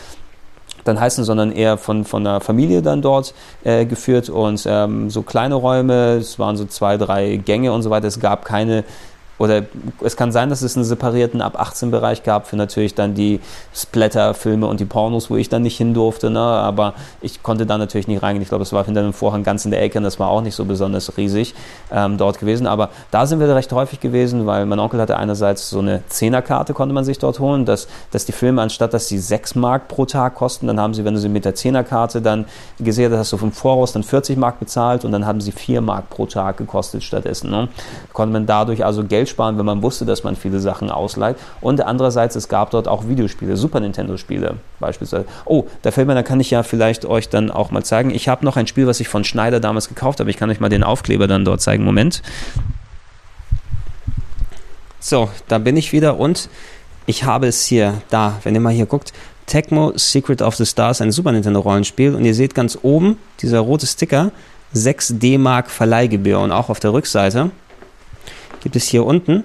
dann 0.83 0.99
heißen, 0.99 1.23
sondern 1.23 1.51
eher 1.51 1.77
von, 1.77 2.05
von 2.05 2.25
einer 2.25 2.41
Familie 2.41 2.81
dann 2.81 3.01
dort 3.01 3.33
äh, 3.63 3.85
geführt 3.85 4.29
und 4.29 4.65
ähm, 4.67 5.09
so 5.09 5.21
kleine 5.21 5.55
Räume, 5.55 6.17
es 6.17 6.39
waren 6.39 6.57
so 6.57 6.65
zwei, 6.65 6.97
drei 6.97 7.37
Gänge 7.37 7.71
und 7.71 7.81
so 7.81 7.89
weiter. 7.89 8.07
Es 8.07 8.19
gab 8.19 8.45
keine 8.45 8.83
oder 9.39 9.63
es 10.03 10.15
kann 10.17 10.31
sein, 10.31 10.49
dass 10.49 10.61
es 10.61 10.75
einen 10.75 10.85
separierten 10.85 11.41
ab 11.41 11.59
18 11.59 11.91
Bereich 11.91 12.23
gab 12.23 12.47
für 12.47 12.57
natürlich 12.57 12.93
dann 12.93 13.15
die 13.15 13.39
Splatter-Filme 13.73 14.67
und 14.67 14.79
die 14.79 14.85
Pornos, 14.85 15.29
wo 15.29 15.37
ich 15.37 15.49
dann 15.49 15.61
nicht 15.61 15.77
hin 15.77 15.93
durfte, 15.93 16.29
ne? 16.29 16.39
aber 16.39 16.93
ich 17.21 17.41
konnte 17.41 17.65
da 17.65 17.77
natürlich 17.77 18.07
nicht 18.07 18.21
reingehen. 18.21 18.43
Ich 18.43 18.49
glaube, 18.49 18.63
es 18.63 18.73
war 18.73 18.83
hinter 18.85 19.01
dem 19.01 19.13
Vorhang 19.13 19.43
ganz 19.43 19.63
in 19.63 19.71
der 19.71 19.81
Ecke 19.81 19.97
und 19.97 20.03
das 20.03 20.19
war 20.19 20.29
auch 20.29 20.41
nicht 20.41 20.55
so 20.55 20.65
besonders 20.65 21.17
riesig 21.17 21.55
ähm, 21.91 22.17
dort 22.17 22.39
gewesen, 22.39 22.67
aber 22.67 22.89
da 23.11 23.25
sind 23.25 23.39
wir 23.39 23.47
recht 23.55 23.71
häufig 23.71 24.01
gewesen, 24.01 24.45
weil 24.45 24.65
mein 24.65 24.79
Onkel 24.79 24.99
hatte 24.99 25.17
einerseits 25.17 25.69
so 25.69 25.79
eine 25.79 26.03
Zehnerkarte, 26.09 26.73
konnte 26.73 26.93
man 26.93 27.05
sich 27.05 27.17
dort 27.17 27.39
holen, 27.39 27.65
dass, 27.65 27.87
dass 28.11 28.25
die 28.25 28.33
Filme 28.33 28.61
anstatt, 28.61 28.93
dass 28.93 29.07
sie 29.07 29.17
6 29.17 29.55
Mark 29.55 29.87
pro 29.87 30.05
Tag 30.05 30.35
kosten, 30.35 30.67
dann 30.67 30.79
haben 30.79 30.93
sie, 30.93 31.05
wenn 31.05 31.13
du 31.13 31.19
sie 31.19 31.29
mit 31.29 31.45
der 31.45 31.55
Zehnerkarte 31.55 32.21
dann 32.21 32.45
gesehen 32.77 33.11
hast, 33.13 33.19
hast 33.19 33.31
du 33.31 33.37
vom 33.37 33.53
Voraus 33.53 33.93
dann 33.93 34.03
40 34.03 34.37
Mark 34.37 34.59
bezahlt 34.59 35.05
und 35.05 35.13
dann 35.13 35.25
haben 35.25 35.39
sie 35.39 35.53
4 35.53 35.79
Mark 35.79 36.09
pro 36.09 36.25
Tag 36.25 36.57
gekostet 36.57 37.03
stattdessen. 37.03 37.49
Ne? 37.49 37.69
Konnte 38.11 38.33
man 38.33 38.45
dadurch 38.45 38.83
also 38.83 39.05
Geld 39.05 39.28
sparen, 39.29 39.57
wenn 39.57 39.65
man 39.65 39.81
wusste, 39.81 40.05
dass 40.05 40.23
man 40.23 40.35
viele 40.35 40.59
Sachen 40.59 40.89
ausleiht. 40.89 41.37
Und 41.61 41.81
andererseits, 41.81 42.35
es 42.35 42.49
gab 42.49 42.71
dort 42.71 42.87
auch 42.87 43.07
Videospiele, 43.07 43.55
Super 43.55 43.79
Nintendo-Spiele 43.79 44.55
beispielsweise. 44.79 45.25
Oh, 45.45 45.65
da 45.81 45.91
fällt 45.91 46.07
mir, 46.07 46.15
da 46.15 46.23
kann 46.23 46.39
ich 46.39 46.51
ja 46.51 46.63
vielleicht 46.63 47.05
euch 47.05 47.29
dann 47.29 47.51
auch 47.51 47.71
mal 47.71 47.83
zeigen. 47.83 48.09
Ich 48.09 48.27
habe 48.27 48.43
noch 48.45 48.57
ein 48.57 48.67
Spiel, 48.67 48.87
was 48.87 48.99
ich 48.99 49.07
von 49.07 49.23
Schneider 49.23 49.59
damals 49.59 49.87
gekauft 49.87 50.19
habe. 50.19 50.29
Ich 50.29 50.37
kann 50.37 50.49
euch 50.49 50.59
mal 50.59 50.69
den 50.69 50.83
Aufkleber 50.83 51.27
dann 51.27 51.45
dort 51.45 51.61
zeigen. 51.61 51.83
Moment. 51.83 52.21
So, 54.99 55.29
da 55.47 55.59
bin 55.59 55.77
ich 55.77 55.93
wieder 55.93 56.19
und 56.19 56.49
ich 57.05 57.23
habe 57.23 57.47
es 57.47 57.65
hier 57.65 58.01
da, 58.09 58.39
wenn 58.43 58.53
ihr 58.53 58.61
mal 58.61 58.73
hier 58.73 58.85
guckt, 58.85 59.13
Tecmo 59.45 59.93
Secret 59.95 60.41
of 60.41 60.55
the 60.55 60.65
Stars, 60.65 61.01
ein 61.01 61.11
Super 61.11 61.31
Nintendo 61.31 61.59
Rollenspiel 61.61 62.13
und 62.13 62.25
ihr 62.25 62.35
seht 62.35 62.53
ganz 62.53 62.77
oben 62.83 63.17
dieser 63.41 63.61
rote 63.61 63.87
Sticker 63.87 64.31
6 64.73 65.15
D-Mark 65.17 65.71
Verleihgebühr 65.71 66.39
und 66.39 66.51
auch 66.51 66.69
auf 66.69 66.79
der 66.79 66.93
Rückseite 66.93 67.49
gibt 68.61 68.75
es 68.75 68.87
hier 68.87 69.05
unten 69.05 69.43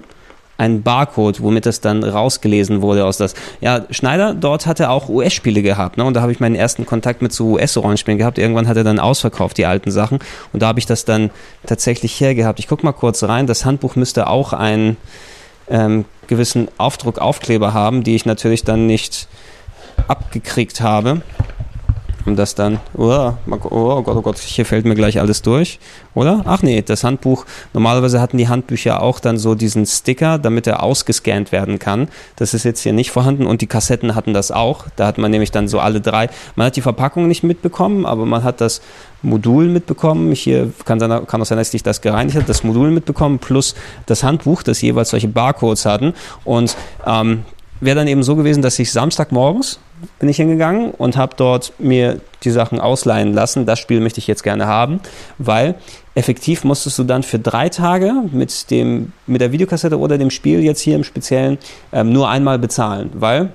einen 0.57 0.83
Barcode, 0.83 1.41
womit 1.41 1.65
das 1.65 1.81
dann 1.81 2.03
rausgelesen 2.03 2.81
wurde 2.81 3.05
aus 3.05 3.17
das. 3.17 3.33
Ja, 3.59 3.85
Schneider 3.89 4.33
dort 4.33 4.65
hatte 4.65 4.89
auch 4.89 5.09
US-Spiele 5.09 5.61
gehabt, 5.61 5.97
ne? 5.97 6.05
Und 6.05 6.13
da 6.13 6.21
habe 6.21 6.31
ich 6.31 6.39
meinen 6.39 6.55
ersten 6.55 6.85
Kontakt 6.85 7.21
mit 7.21 7.33
so 7.33 7.53
US-Rollenspielen 7.53 8.17
gehabt. 8.17 8.37
Irgendwann 8.37 8.67
hat 8.67 8.77
er 8.77 8.85
dann 8.85 8.99
ausverkauft, 8.99 9.57
die 9.57 9.65
alten 9.65 9.91
Sachen. 9.91 10.19
Und 10.53 10.61
da 10.61 10.67
habe 10.67 10.79
ich 10.79 10.85
das 10.85 11.03
dann 11.03 11.29
tatsächlich 11.65 12.19
hergehabt. 12.19 12.59
Ich 12.59 12.67
gucke 12.67 12.85
mal 12.85 12.93
kurz 12.93 13.23
rein. 13.23 13.47
Das 13.47 13.65
Handbuch 13.65 13.95
müsste 13.95 14.27
auch 14.27 14.53
einen 14.53 14.95
ähm, 15.67 16.05
gewissen 16.27 16.69
Aufdruck-Aufkleber 16.77 17.73
haben, 17.73 18.03
die 18.03 18.15
ich 18.15 18.25
natürlich 18.25 18.63
dann 18.63 18.87
nicht 18.87 19.27
abgekriegt 20.07 20.81
habe 20.81 21.21
und 22.25 22.37
das 22.37 22.55
dann, 22.55 22.79
oh, 22.95 23.33
oh 23.47 24.01
Gott, 24.01 24.15
oh 24.15 24.21
Gott, 24.21 24.37
hier 24.39 24.65
fällt 24.65 24.85
mir 24.85 24.95
gleich 24.95 25.19
alles 25.19 25.41
durch, 25.41 25.79
oder? 26.13 26.41
Ach 26.45 26.61
nee, 26.61 26.81
das 26.81 27.03
Handbuch, 27.03 27.45
normalerweise 27.73 28.19
hatten 28.19 28.37
die 28.37 28.47
Handbücher 28.47 29.01
auch 29.01 29.19
dann 29.19 29.37
so 29.37 29.55
diesen 29.55 29.85
Sticker, 29.85 30.39
damit 30.39 30.67
er 30.67 30.83
ausgescannt 30.83 31.51
werden 31.51 31.79
kann. 31.79 32.07
Das 32.35 32.53
ist 32.53 32.63
jetzt 32.63 32.81
hier 32.81 32.93
nicht 32.93 33.11
vorhanden 33.11 33.45
und 33.45 33.61
die 33.61 33.67
Kassetten 33.67 34.15
hatten 34.15 34.33
das 34.33 34.51
auch. 34.51 34.85
Da 34.95 35.07
hat 35.07 35.17
man 35.17 35.31
nämlich 35.31 35.51
dann 35.51 35.67
so 35.67 35.79
alle 35.79 36.01
drei. 36.01 36.29
Man 36.55 36.67
hat 36.67 36.75
die 36.75 36.81
Verpackung 36.81 37.27
nicht 37.27 37.43
mitbekommen, 37.43 38.05
aber 38.05 38.25
man 38.25 38.43
hat 38.43 38.61
das 38.61 38.81
Modul 39.21 39.67
mitbekommen. 39.67 40.31
Hier 40.33 40.71
kann, 40.85 40.99
sein, 40.99 41.27
kann 41.27 41.41
auch 41.41 41.45
sein, 41.45 41.57
dass 41.57 41.73
ich 41.73 41.83
das 41.83 42.01
gereinigt 42.01 42.35
habe, 42.35 42.45
das 42.45 42.63
Modul 42.63 42.91
mitbekommen, 42.91 43.39
plus 43.39 43.75
das 44.05 44.23
Handbuch, 44.23 44.63
das 44.63 44.81
jeweils 44.81 45.09
solche 45.09 45.27
Barcodes 45.27 45.85
hatten. 45.85 46.13
Und 46.43 46.75
ähm, 47.05 47.43
wäre 47.81 47.97
dann 47.97 48.07
eben 48.07 48.23
so 48.23 48.35
gewesen, 48.35 48.61
dass 48.61 48.79
ich 48.79 48.91
Samstagmorgens 48.91 49.79
bin 50.19 50.29
ich 50.29 50.37
hingegangen 50.37 50.91
und 50.91 51.17
habe 51.17 51.35
dort 51.37 51.73
mir 51.79 52.19
die 52.43 52.51
Sachen 52.51 52.79
ausleihen 52.79 53.33
lassen. 53.33 53.65
Das 53.65 53.79
Spiel 53.79 53.99
möchte 54.01 54.19
ich 54.19 54.27
jetzt 54.27 54.43
gerne 54.43 54.67
haben, 54.67 54.99
weil 55.37 55.75
effektiv 56.15 56.63
musstest 56.63 56.99
du 56.99 57.03
dann 57.03 57.23
für 57.23 57.39
drei 57.39 57.69
Tage 57.69 58.13
mit, 58.31 58.71
dem, 58.71 59.13
mit 59.27 59.41
der 59.41 59.51
Videokassette 59.51 59.99
oder 59.99 60.17
dem 60.17 60.29
Spiel 60.29 60.63
jetzt 60.63 60.81
hier 60.81 60.95
im 60.95 61.03
Speziellen 61.03 61.57
ähm, 61.91 62.11
nur 62.11 62.29
einmal 62.29 62.59
bezahlen, 62.59 63.11
weil 63.13 63.51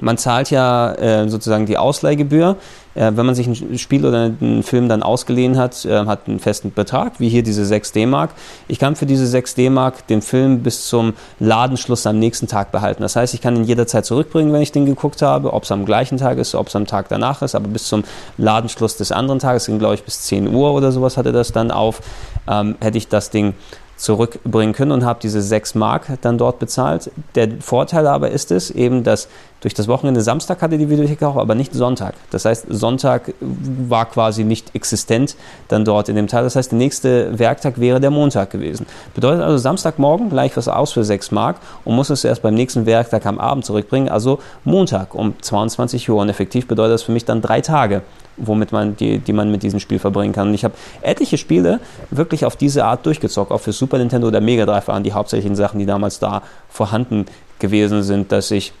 man 0.00 0.18
zahlt 0.18 0.50
ja 0.50 0.92
äh, 0.94 1.28
sozusagen 1.28 1.66
die 1.66 1.76
Ausleihgebühr. 1.76 2.56
Äh, 2.94 3.12
wenn 3.14 3.26
man 3.26 3.34
sich 3.34 3.46
ein 3.46 3.78
Spiel 3.78 4.04
oder 4.04 4.32
einen 4.40 4.62
Film 4.62 4.88
dann 4.88 5.02
ausgeliehen 5.02 5.56
hat, 5.58 5.84
äh, 5.84 6.06
hat 6.06 6.28
einen 6.28 6.38
festen 6.38 6.72
Betrag, 6.72 7.20
wie 7.20 7.28
hier 7.28 7.42
diese 7.42 7.64
6 7.64 7.92
D-Mark. 7.92 8.30
Ich 8.68 8.78
kann 8.78 8.96
für 8.96 9.06
diese 9.06 9.26
6 9.26 9.54
D-Mark 9.54 10.06
den 10.06 10.22
Film 10.22 10.62
bis 10.62 10.86
zum 10.88 11.14
Ladenschluss 11.40 12.06
am 12.06 12.18
nächsten 12.18 12.48
Tag 12.48 12.72
behalten. 12.72 13.02
Das 13.02 13.16
heißt, 13.16 13.34
ich 13.34 13.40
kann 13.40 13.56
ihn 13.56 13.64
jederzeit 13.64 14.04
zurückbringen, 14.04 14.52
wenn 14.52 14.62
ich 14.62 14.72
den 14.72 14.86
geguckt 14.86 15.22
habe, 15.22 15.52
ob 15.52 15.64
es 15.64 15.72
am 15.72 15.84
gleichen 15.84 16.18
Tag 16.18 16.38
ist, 16.38 16.54
ob 16.54 16.68
es 16.68 16.76
am 16.76 16.86
Tag 16.86 17.08
danach 17.08 17.42
ist, 17.42 17.54
aber 17.54 17.68
bis 17.68 17.86
zum 17.86 18.04
Ladenschluss 18.36 18.96
des 18.96 19.12
anderen 19.12 19.38
Tages, 19.38 19.66
ging 19.66 19.78
glaube 19.78 19.94
ich 19.94 20.04
bis 20.04 20.22
10 20.22 20.54
Uhr 20.54 20.72
oder 20.72 20.92
sowas 20.92 21.16
hatte 21.16 21.32
das 21.32 21.52
dann 21.52 21.70
auf, 21.70 22.00
ähm, 22.48 22.76
hätte 22.80 22.98
ich 22.98 23.08
das 23.08 23.30
Ding 23.30 23.54
zurückbringen 23.96 24.72
können 24.72 24.92
und 24.92 25.04
habe 25.04 25.20
diese 25.22 25.40
6 25.40 25.74
Mark 25.74 26.06
dann 26.22 26.38
dort 26.38 26.58
bezahlt. 26.58 27.10
Der 27.34 27.48
Vorteil 27.60 28.06
aber 28.06 28.30
ist 28.30 28.50
es 28.50 28.70
eben, 28.70 29.04
dass 29.04 29.28
durch 29.60 29.74
das 29.74 29.86
Wochenende 29.86 30.22
Samstag 30.22 30.60
hatte 30.60 30.76
die 30.76 30.90
Videothek 30.90 31.22
auch, 31.22 31.36
aber 31.36 31.54
nicht 31.54 31.72
Sonntag. 31.72 32.14
Das 32.30 32.44
heißt, 32.44 32.66
Sonntag 32.68 33.32
war 33.40 34.06
quasi 34.06 34.42
nicht 34.42 34.74
existent 34.74 35.36
dann 35.68 35.84
dort 35.84 36.08
in 36.08 36.16
dem 36.16 36.26
Teil. 36.26 36.42
Das 36.42 36.56
heißt, 36.56 36.72
der 36.72 36.78
nächste 36.78 37.38
Werktag 37.38 37.78
wäre 37.78 38.00
der 38.00 38.10
Montag 38.10 38.50
gewesen. 38.50 38.86
Bedeutet 39.14 39.42
also 39.42 39.58
Samstagmorgen 39.58 40.30
gleich 40.30 40.56
was 40.56 40.66
aus 40.66 40.92
für 40.92 41.04
6 41.04 41.30
Mark 41.30 41.56
und 41.84 41.94
muss 41.94 42.10
es 42.10 42.24
erst 42.24 42.42
beim 42.42 42.54
nächsten 42.54 42.86
Werktag 42.86 43.24
am 43.24 43.38
Abend 43.38 43.64
zurückbringen. 43.64 44.08
Also 44.08 44.40
Montag 44.64 45.14
um 45.14 45.34
22 45.40 46.10
Uhr. 46.10 46.20
Und 46.20 46.28
effektiv 46.28 46.66
bedeutet 46.66 46.94
das 46.94 47.02
für 47.04 47.12
mich 47.12 47.24
dann 47.24 47.40
drei 47.40 47.60
Tage 47.60 48.02
womit 48.36 48.72
man 48.72 48.96
die, 48.96 49.18
die 49.18 49.32
man 49.32 49.50
mit 49.50 49.62
diesem 49.62 49.80
Spiel 49.80 49.98
verbringen 49.98 50.32
kann. 50.32 50.48
Und 50.48 50.54
ich 50.54 50.64
habe 50.64 50.74
etliche 51.02 51.38
Spiele 51.38 51.80
wirklich 52.10 52.44
auf 52.44 52.56
diese 52.56 52.84
Art 52.84 53.04
durchgezockt, 53.06 53.50
auch 53.50 53.60
für 53.60 53.72
Super 53.72 53.98
Nintendo 53.98 54.28
oder 54.28 54.40
Mega 54.40 54.66
Drive 54.66 54.88
waren 54.88 55.02
die 55.02 55.12
hauptsächlichen 55.12 55.56
Sachen, 55.56 55.78
die 55.78 55.86
damals 55.86 56.18
da 56.18 56.42
vorhanden 56.68 57.26
gewesen 57.58 58.02
sind, 58.02 58.32
dass 58.32 58.50
ich 58.50 58.72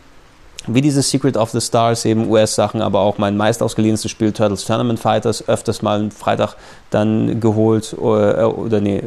wie 0.66 0.80
dieses 0.80 1.10
Secret 1.10 1.36
of 1.36 1.50
the 1.50 1.60
Stars, 1.60 2.04
eben 2.04 2.30
US-Sachen, 2.30 2.82
aber 2.82 3.00
auch 3.00 3.18
mein 3.18 3.36
meist 3.36 3.62
ausgeliehenstes 3.62 4.10
Spiel 4.10 4.32
Turtles 4.32 4.64
Tournament 4.64 5.00
Fighters, 5.00 5.48
öfters 5.48 5.82
mal 5.82 5.98
einen 5.98 6.10
Freitag 6.12 6.54
dann 6.90 7.40
geholt 7.40 7.96
oder, 7.98 8.38
äh, 8.38 8.44
oder 8.44 8.80
nee, 8.80 9.02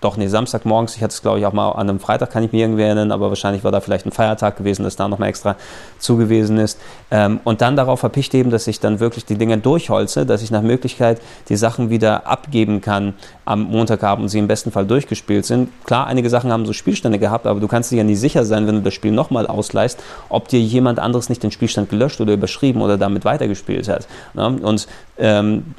doch, 0.00 0.16
nee, 0.16 0.28
Samstagmorgens, 0.28 0.96
ich 0.96 1.02
hatte 1.02 1.12
es 1.12 1.22
glaube 1.22 1.38
ich 1.38 1.46
auch 1.46 1.52
mal 1.52 1.72
an 1.72 1.88
einem 1.88 2.00
Freitag, 2.00 2.30
kann 2.30 2.42
ich 2.42 2.52
mir 2.52 2.64
irgendwie 2.64 2.82
erinnern, 2.82 3.12
aber 3.12 3.28
wahrscheinlich 3.28 3.64
war 3.64 3.72
da 3.72 3.80
vielleicht 3.80 4.06
ein 4.06 4.12
Feiertag 4.12 4.56
gewesen, 4.56 4.82
dass 4.82 4.96
da 4.96 5.08
nochmal 5.08 5.28
extra 5.28 5.56
zugewiesen 5.98 6.58
ist. 6.58 6.78
Ähm, 7.10 7.40
und 7.44 7.60
dann 7.60 7.76
darauf 7.76 8.00
verpicht 8.00 8.34
eben, 8.34 8.50
dass 8.50 8.66
ich 8.66 8.80
dann 8.80 9.00
wirklich 9.00 9.24
die 9.24 9.36
Dinge 9.36 9.58
durchholze, 9.58 10.24
dass 10.24 10.42
ich 10.42 10.50
nach 10.50 10.62
Möglichkeit 10.62 11.20
die 11.48 11.56
Sachen 11.56 11.90
wieder 11.90 12.26
abgeben 12.26 12.80
kann 12.80 13.14
am 13.50 13.64
Montagabend 13.64 14.30
sie 14.30 14.38
im 14.38 14.46
besten 14.46 14.70
Fall 14.70 14.86
durchgespielt 14.86 15.44
sind. 15.44 15.70
Klar, 15.84 16.06
einige 16.06 16.30
Sachen 16.30 16.52
haben 16.52 16.66
so 16.66 16.72
Spielstände 16.72 17.18
gehabt, 17.18 17.48
aber 17.48 17.58
du 17.58 17.66
kannst 17.66 17.90
dir 17.90 17.96
ja 17.96 18.04
nicht 18.04 18.20
sicher 18.20 18.44
sein, 18.44 18.68
wenn 18.68 18.76
du 18.76 18.82
das 18.82 18.94
Spiel 18.94 19.10
nochmal 19.10 19.48
ausleihst, 19.48 20.00
ob 20.28 20.46
dir 20.46 20.60
jemand 20.60 21.00
anderes 21.00 21.28
nicht 21.28 21.42
den 21.42 21.50
Spielstand 21.50 21.90
gelöscht 21.90 22.20
oder 22.20 22.32
überschrieben 22.32 22.80
oder 22.80 22.96
damit 22.96 23.24
weitergespielt 23.24 23.88
hat. 23.88 24.06
Ne? 24.34 24.56
Und 24.62 24.86
ähm, 25.18 25.74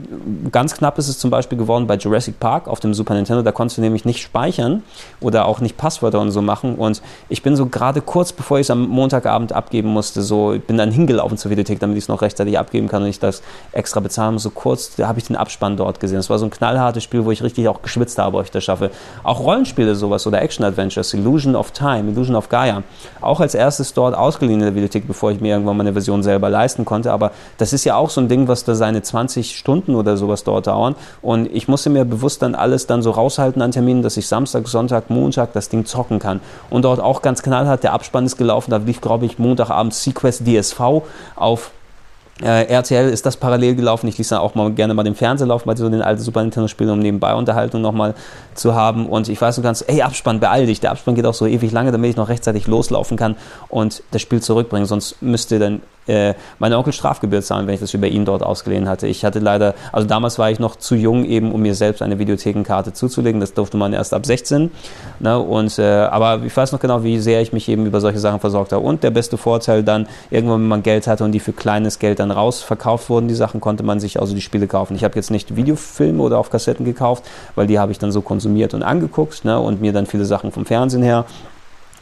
ganz 0.52 0.76
knapp 0.76 0.98
ist 1.00 1.08
es 1.08 1.18
zum 1.18 1.32
Beispiel 1.32 1.58
geworden 1.58 1.88
bei 1.88 1.96
Jurassic 1.96 2.40
Park 2.40 2.68
auf 2.68 2.82
dem 2.82 2.94
Super 2.94 3.14
Nintendo, 3.14 3.42
da 3.42 3.54
konntest 3.54 3.78
du 3.78 3.82
nämlich 3.82 4.04
nicht 4.04 4.22
speichern 4.22 4.84
oder 5.22 5.46
auch 5.46 5.62
nicht 5.62 5.78
Passwörter 5.78 6.20
und 6.20 6.32
so 6.32 6.42
machen. 6.42 6.76
Und 6.76 7.02
ich 7.30 7.42
bin 7.42 7.56
so 7.56 7.68
gerade 7.68 8.02
kurz 8.02 8.34
bevor 8.34 8.60
ich 8.60 8.66
es 8.66 8.72
am 8.72 8.88
Montagabend 8.90 9.54
abgeben 9.54 9.90
musste, 9.90 10.22
so 10.22 10.54
ich 10.54 10.64
bin 10.64 10.78
dann 10.78 10.92
hingelaufen 10.92 11.38
zur 11.38 11.50
Videothek, 11.50 11.80
damit 11.80 11.98
ich 11.98 12.04
es 12.04 12.08
noch 12.10 12.22
rechtzeitig 12.22 12.60
abgeben 12.60 12.90
kann 12.90 13.02
und 13.04 13.10
ich 13.10 13.20
das 13.20 13.42
extra 13.72 14.02
bezahlen 14.02 14.34
muss. 14.34 14.44
So 14.44 14.50
kurz, 14.50 14.96
da 14.96 15.08
habe 15.08 15.20
ich 15.20 15.26
den 15.26 15.38
Abspann 15.38 15.78
dort 15.78 16.00
gesehen. 16.00 16.18
Das 16.18 16.30
war 16.30 16.38
so 16.38 16.46
ein 16.46 16.52
knallhartes 16.52 17.04
Spiel, 17.04 17.26
wo 17.26 17.32
ich 17.32 17.42
richtig 17.42 17.61
auch 17.68 17.82
geschwitzt 17.82 18.18
habe, 18.18 18.38
ob 18.38 18.46
ich 18.46 18.52
das 18.52 18.64
schaffe. 18.64 18.92
Auch 19.24 19.40
Rollenspiele 19.40 19.96
sowas 19.96 20.26
oder 20.28 20.42
Action-Adventures, 20.42 21.14
Illusion 21.14 21.56
of 21.56 21.72
Time, 21.72 22.12
Illusion 22.12 22.36
of 22.36 22.50
Gaia. 22.50 22.84
Auch 23.22 23.40
als 23.40 23.56
erstes 23.56 23.94
dort 23.94 24.16
ausgeliehen 24.16 24.60
in 24.60 24.66
der 24.66 24.76
Videothek, 24.76 25.08
bevor 25.08 25.32
ich 25.32 25.42
mir 25.42 25.54
irgendwann 25.54 25.78
meine 25.78 25.94
Version 25.94 26.24
selber 26.24 26.50
leisten 26.50 26.86
konnte. 26.86 27.12
Aber 27.12 27.32
das 27.58 27.74
ist 27.74 27.86
ja 27.86 27.96
auch 27.96 28.10
so 28.10 28.22
ein 28.22 28.28
Ding, 28.28 28.48
was 28.48 28.64
da 28.64 28.76
seine 28.76 29.02
20 29.02 29.58
Stunden 29.58 29.96
oder 29.96 30.18
sowas 30.18 30.44
dort 30.44 30.68
dauern. 30.68 30.96
Und 31.22 31.48
ich 31.54 31.68
musste 31.68 31.90
mir 31.90 32.06
bewusst 32.06 32.42
dann 32.42 32.56
alles 32.56 32.88
dann 32.88 33.02
so 33.02 33.12
raushalten 33.12 33.62
an 33.62 33.72
Terminen, 33.72 34.02
dass 34.02 34.18
ich 34.18 34.28
Samstag, 34.28 34.68
Sonntag, 34.68 35.10
Montag 35.10 35.54
das 35.54 35.70
Ding 35.70 35.86
zocken 35.86 36.20
kann. 36.20 36.42
Und 36.70 36.86
dort 36.86 37.00
auch 37.00 37.22
ganz 37.22 37.44
knallhart, 37.44 37.84
der 37.84 37.94
Abspann 37.94 38.26
ist 38.26 38.38
gelaufen, 38.38 38.72
da 38.72 38.78
lief, 38.78 39.02
glaube 39.02 39.26
ich, 39.26 39.40
Montagabend 39.40 39.94
Sequest 39.94 40.44
DSV 40.46 40.80
auf 41.36 41.72
äh, 42.42 42.64
RTL 42.64 43.10
ist 43.10 43.26
das 43.26 43.38
parallel 43.38 43.76
gelaufen. 43.76 44.08
Ich 44.08 44.18
ließ 44.18 44.30
dann 44.30 44.40
auch 44.40 44.56
mal 44.56 44.72
gerne 44.72 44.94
mal 44.94 45.04
den 45.04 45.16
Fernseher 45.16 45.48
laufen 45.48 45.68
bei 45.68 45.76
so 45.76 45.90
den 45.90 46.02
alten 46.02 46.22
Super 46.22 46.42
Nintendo-Spielen, 46.42 46.92
um 46.92 47.00
nebenbei 47.00 47.34
Unterhaltung 47.34 47.82
nochmal 47.82 48.16
zu 48.56 48.76
haben. 48.76 49.06
Und 49.06 49.30
ich 49.30 49.40
weiß, 49.40 49.56
du 49.56 49.62
kannst, 49.62 49.88
ey, 49.90 50.02
Abspann, 50.02 50.40
beeil 50.40 50.66
dich. 50.66 50.80
Der 50.80 50.92
Abspann 50.92 51.16
geht 51.16 51.26
auch 51.26 51.34
so 51.34 51.46
ewig 51.46 51.72
lange, 51.72 51.92
damit 51.92 52.12
ich 52.12 52.16
noch 52.18 52.30
rechtzeitig 52.30 52.68
loslaufen 52.68 53.18
kann 53.18 53.36
und 53.70 54.04
das 54.12 54.22
Spiel 54.22 54.42
zurückbringen. 54.42 54.86
Sonst 54.86 55.22
müsste 55.22 55.60
dann 55.60 55.82
äh, 56.12 56.34
meine 56.60 56.78
Onkel 56.78 56.94
Strafgebühr 56.94 57.42
zahlen, 57.42 57.68
wenn 57.68 57.74
ich 57.74 57.80
das 57.80 57.94
über 57.94 58.08
ihn 58.08 58.26
dort 58.26 58.44
ausgeliehen 58.44 58.90
hatte. 58.90 59.08
Ich 59.08 59.24
hatte 59.24 59.40
leider, 59.40 59.74
also 59.92 60.08
damals 60.08 60.38
war 60.38 60.52
ich 60.52 60.60
noch 60.60 60.76
zu 60.76 60.96
jung, 60.96 61.24
eben 61.26 61.52
um 61.52 61.62
mir 61.62 61.74
selbst 61.74 62.02
eine 62.02 62.20
Videothekenkarte 62.20 62.94
zuzulegen. 62.94 63.40
Das 63.40 63.54
durfte 63.54 63.78
man 63.78 63.94
erst 63.94 64.14
ab 64.14 64.26
16. 64.26 64.72
Ne? 65.20 65.40
Und, 65.40 65.80
äh, 65.80 65.84
aber 65.84 66.44
ich 66.44 66.56
weiß 66.56 66.72
noch 66.74 66.80
genau, 66.80 67.04
wie 67.04 67.20
sehr 67.20 67.42
ich 67.42 67.54
mich 67.54 67.70
eben 67.70 67.86
über 67.86 68.02
solche 68.02 68.20
Sachen 68.20 68.40
versorgt 68.40 68.74
habe. 68.74 68.84
Und 68.84 69.04
der 69.04 69.12
beste 69.12 69.38
Vorteil 69.38 69.84
dann, 69.84 70.08
irgendwann, 70.30 70.62
wenn 70.62 70.68
man 70.68 70.84
Geld 70.84 71.08
hatte 71.08 71.24
und 71.24 71.32
die 71.32 71.40
für 71.40 71.54
kleines 71.54 72.00
Geld 72.00 72.20
dann 72.20 72.32
rausverkauft 72.32 73.10
wurden, 73.10 73.28
die 73.28 73.36
Sachen, 73.36 73.62
konnte 73.62 73.84
man 73.84 74.00
sich 74.00 74.20
also 74.20 74.36
die 74.36 74.42
Spiele 74.42 74.68
kaufen. 74.68 74.96
Ich 74.96 75.04
habe 75.04 75.16
jetzt 75.16 75.32
nicht 75.32 75.56
Videofilme 75.56 76.22
oder 76.22 76.40
auf 76.40 76.50
Kassetten 76.50 76.86
gekauft, 76.86 77.24
weil 77.56 77.68
die 77.68 77.80
habe 77.80 77.92
ich 77.92 78.00
dann 78.00 78.12
so 78.12 78.22
konsumiert 78.22 78.74
und 78.74 78.84
angeguckt 78.84 79.46
ne? 79.46 79.60
und 79.60 79.82
mir 79.82 79.94
dann 79.94 80.06
viele 80.06 80.26
Sachen 80.26 80.52
vom 80.52 80.66
Fernsehen 80.66 81.04
her 81.04 81.26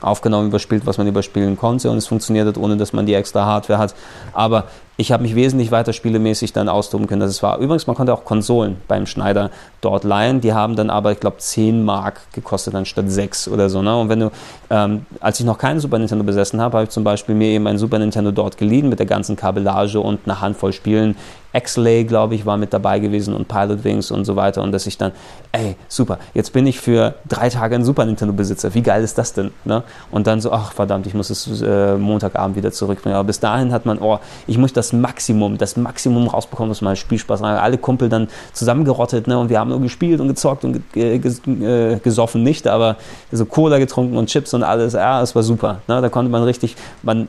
aufgenommen, 0.02 0.48
überspielt, 0.48 0.86
was 0.86 0.98
man 0.98 1.08
überspielen 1.08 1.58
konnte 1.58 1.90
und 1.90 1.98
es 1.98 2.08
funktioniert 2.08 2.48
hat, 2.48 2.58
ohne 2.58 2.78
dass 2.78 2.94
man 2.94 3.06
die 3.06 3.14
extra 3.14 3.46
Hardware 3.46 3.80
hat. 3.80 3.96
Aber 4.34 4.66
ich 5.00 5.14
habe 5.14 5.24
mich 5.24 5.34
wesentlich 5.34 5.72
weiter 5.72 5.94
spielemäßig 5.94 6.52
dann 6.52 6.68
austoben 6.68 7.08
können. 7.08 7.22
Das 7.22 7.42
war 7.42 7.58
übrigens, 7.60 7.88
man 7.88 7.96
konnte 7.96 8.14
auch 8.14 8.26
Konsolen 8.26 8.76
beim 8.90 9.06
Schneider 9.06 9.50
dort 9.80 10.04
leihen. 10.04 10.42
Die 10.42 10.52
haben 10.52 10.76
dann 10.76 10.90
aber, 10.90 11.14
ich 11.14 11.22
glaube, 11.22 11.38
10 11.38 11.86
Mark 11.86 12.20
gekostet 12.34 12.76
anstatt 12.76 13.10
6 13.10 13.48
oder 13.48 13.70
so. 13.70 13.82
Ne? 13.82 13.98
Und 13.98 14.10
wenn 14.10 14.20
du, 14.20 14.32
ähm, 14.70 15.06
als 15.22 15.40
ich 15.40 15.46
noch 15.46 15.58
keinen 15.58 15.80
Super 15.80 15.98
Nintendo 16.00 16.26
besessen 16.26 16.60
habe, 16.60 16.80
habe 16.80 16.84
ich 16.84 16.90
zum 16.90 17.06
Beispiel 17.06 17.34
mir 17.34 17.48
eben 17.48 17.66
ein 17.68 17.78
Super 17.78 17.98
Nintendo 17.98 18.32
dort 18.32 18.58
geliehen 18.58 18.90
mit 18.90 19.00
der 19.00 19.06
ganzen 19.06 19.38
Kabellage 19.38 20.02
und 20.02 20.20
einer 20.26 20.42
Handvoll 20.42 20.74
Spielen. 20.74 21.16
X-Lay, 21.54 22.04
glaube 22.04 22.36
ich, 22.36 22.46
war 22.46 22.58
mit 22.58 22.74
dabei 22.74 23.00
gewesen 23.00 23.34
und 23.34 23.48
Pilot 23.48 23.84
Wings 23.84 24.12
und 24.12 24.26
so 24.26 24.36
weiter. 24.36 24.62
Und 24.62 24.72
dass 24.72 24.86
ich 24.86 24.98
dann, 24.98 25.12
ey, 25.52 25.76
super, 25.88 26.20
jetzt 26.34 26.54
bin 26.54 26.68
ich 26.68 26.80
für 26.80 27.16
drei 27.28 27.50
Tage 27.50 27.76
ein 27.76 27.84
Super 27.84 28.06
Nintendo-Besitzer. 28.06 28.74
Wie 28.76 28.82
geil 28.82 29.04
ist 29.04 29.18
das 29.18 29.34
denn? 29.34 29.52
Ne? 29.66 29.84
Und 30.12 30.28
dann 30.28 30.42
so, 30.42 30.52
ach 30.52 30.74
verdammt, 30.74 31.08
ich 31.08 31.14
muss 31.14 31.30
es 31.30 31.62
äh, 31.62 31.98
Montagabend 31.98 32.56
wieder 32.56 32.72
zurückbringen. 32.72 33.16
Aber 33.16 33.26
bis 33.26 33.40
dahin 33.40 33.72
hat 33.72 33.86
man, 33.86 34.00
oh, 34.00 34.20
ich 34.46 34.58
muss 34.58 34.74
das 34.74 34.94
Maximum, 34.94 35.58
das 35.58 35.76
Maximum 35.76 36.28
rausbekommen, 36.28 36.70
was 36.70 36.82
mal 36.82 36.96
Spielspaß. 36.96 37.42
Alle 37.42 37.78
Kumpel 37.78 38.10
dann 38.10 38.28
zusammengerottet 38.54 39.28
ne? 39.28 39.40
und 39.40 39.50
wir 39.50 39.60
haben 39.60 39.70
nur 39.70 39.82
gespielt 39.82 40.22
und 40.22 40.28
gezockt 40.28 40.64
und 40.66 40.82
äh, 40.96 41.20
gesoffen 41.20 42.44
nicht, 42.44 42.68
aber 42.68 42.98
so 43.32 43.46
Cola 43.46 43.80
getrunken 43.80 44.18
und 44.18 44.28
Chips 44.28 44.54
und 44.54 44.64
alles, 44.64 44.94
ja, 44.94 45.22
es 45.22 45.34
war 45.34 45.42
super. 45.42 45.82
Ne? 45.88 46.02
Da 46.02 46.10
konnte 46.10 46.32
man 46.32 46.44
richtig, 46.44 46.76
man 47.02 47.28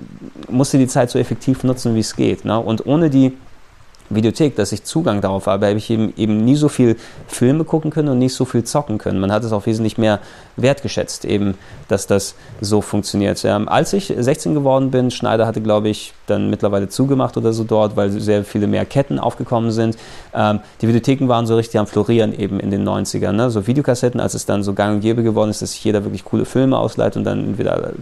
musste 0.49 0.77
die 0.77 0.87
Zeit 0.87 1.11
so 1.11 1.19
effektiv 1.19 1.65
nutzen, 1.65 1.95
wie 1.95 2.01
es 2.01 2.15
geht. 2.17 2.45
Ne? 2.45 2.59
Und 2.59 2.87
ohne 2.87 3.09
die 3.09 3.33
Videothek, 4.11 4.57
dass 4.57 4.73
ich 4.73 4.85
Zugang 4.85 5.21
darauf 5.21 5.47
habe, 5.47 5.69
habe 5.69 5.79
ich 5.79 5.89
eben, 5.89 6.13
eben 6.17 6.45
nie 6.45 6.57
so 6.57 6.69
viel 6.69 6.97
Filme 7.29 7.65
gucken 7.65 7.91
können 7.91 8.09
und 8.09 8.19
nicht 8.19 8.35
so 8.35 8.45
viel 8.45 8.65
zocken 8.65 8.99
können. 8.99 9.21
Man 9.21 9.33
hat 9.33 9.45
es 9.45 9.53
auch 9.53 9.67
wesentlich 9.67 9.99
mehr 9.99 10.19
wertgeschätzt, 10.57 11.25
eben, 11.25 11.55
dass 11.89 12.07
das 12.07 12.35
so 12.61 12.81
funktioniert. 12.81 13.45
Ähm, 13.45 13.69
als 13.69 13.93
ich 13.93 14.13
16 14.17 14.55
geworden 14.55 14.91
bin, 14.91 15.11
Schneider 15.11 15.47
hatte, 15.47 15.61
glaube 15.61 15.89
ich, 15.89 16.13
dann 16.27 16.51
mittlerweile 16.51 16.89
zugemacht 16.89 17.37
oder 17.37 17.53
so 17.53 17.65
dort, 17.65 17.97
weil 17.97 18.11
sehr 18.11 18.45
viele 18.45 18.67
mehr 18.67 18.85
Ketten 18.85 19.19
aufgekommen 19.19 19.71
sind. 19.71 19.97
Ähm, 20.35 20.61
die 20.81 20.89
Videotheken 20.89 21.29
waren 21.29 21.47
so 21.47 21.57
richtig 21.57 21.79
am 21.79 21.87
Florieren 21.87 22.33
eben 22.37 22.61
in 22.61 22.71
den 22.71 22.87
90ern. 22.87 23.33
Ne? 23.33 23.51
So 23.51 23.67
Videokassetten, 23.67 24.21
als 24.21 24.35
es 24.35 24.45
dann 24.45 24.63
so 24.63 24.75
gang 24.75 24.97
und 24.97 25.01
gäbe 25.01 25.23
geworden 25.23 25.51
ist, 25.51 25.63
dass 25.63 25.73
sich 25.73 25.85
jeder 25.85 26.05
wirklich 26.05 26.25
coole 26.25 26.45
Filme 26.45 26.79
ausleiht 26.79 27.17
und 27.17 27.25
dann 27.25 27.59
wieder 27.59 27.93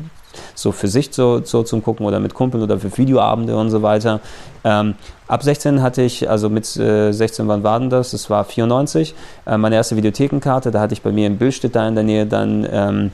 so 0.55 0.73
für 0.73 0.89
sich 0.89 1.11
so, 1.13 1.43
so 1.45 1.63
zum 1.63 1.83
Gucken 1.83 2.07
oder 2.07 2.21
mit 2.21 2.35
Kumpeln 2.35 2.63
oder 2.63 2.79
für 2.79 2.97
Videoabende 2.97 3.57
und 3.57 3.71
so 3.71 3.83
weiter. 3.83 4.21
Ähm, 4.65 4.95
ab 5.27 5.43
16 5.43 5.83
hatte 5.83 6.03
ich, 6.03 6.29
also 6.29 6.49
mit 6.49 6.77
äh, 6.77 7.13
16, 7.13 7.49
wann 7.49 7.63
war 7.63 7.79
denn 7.79 7.91
das? 7.91 8.11
Das 8.11 8.29
war 8.31 8.45
94, 8.45 9.15
äh, 9.47 9.57
meine 9.57 9.77
erste 9.77 9.97
Videothekenkarte. 9.97 10.71
Da 10.71 10.81
hatte 10.81 10.95
ich 10.95 11.03
bei 11.03 11.13
mir 11.13 11.27
in 11.27 11.39
Billstedt 11.39 11.75
da 11.77 11.87
in 11.87 11.95
der 11.95 12.05
Nähe 12.05 12.27
dann 12.27 12.67
ähm, 12.71 13.11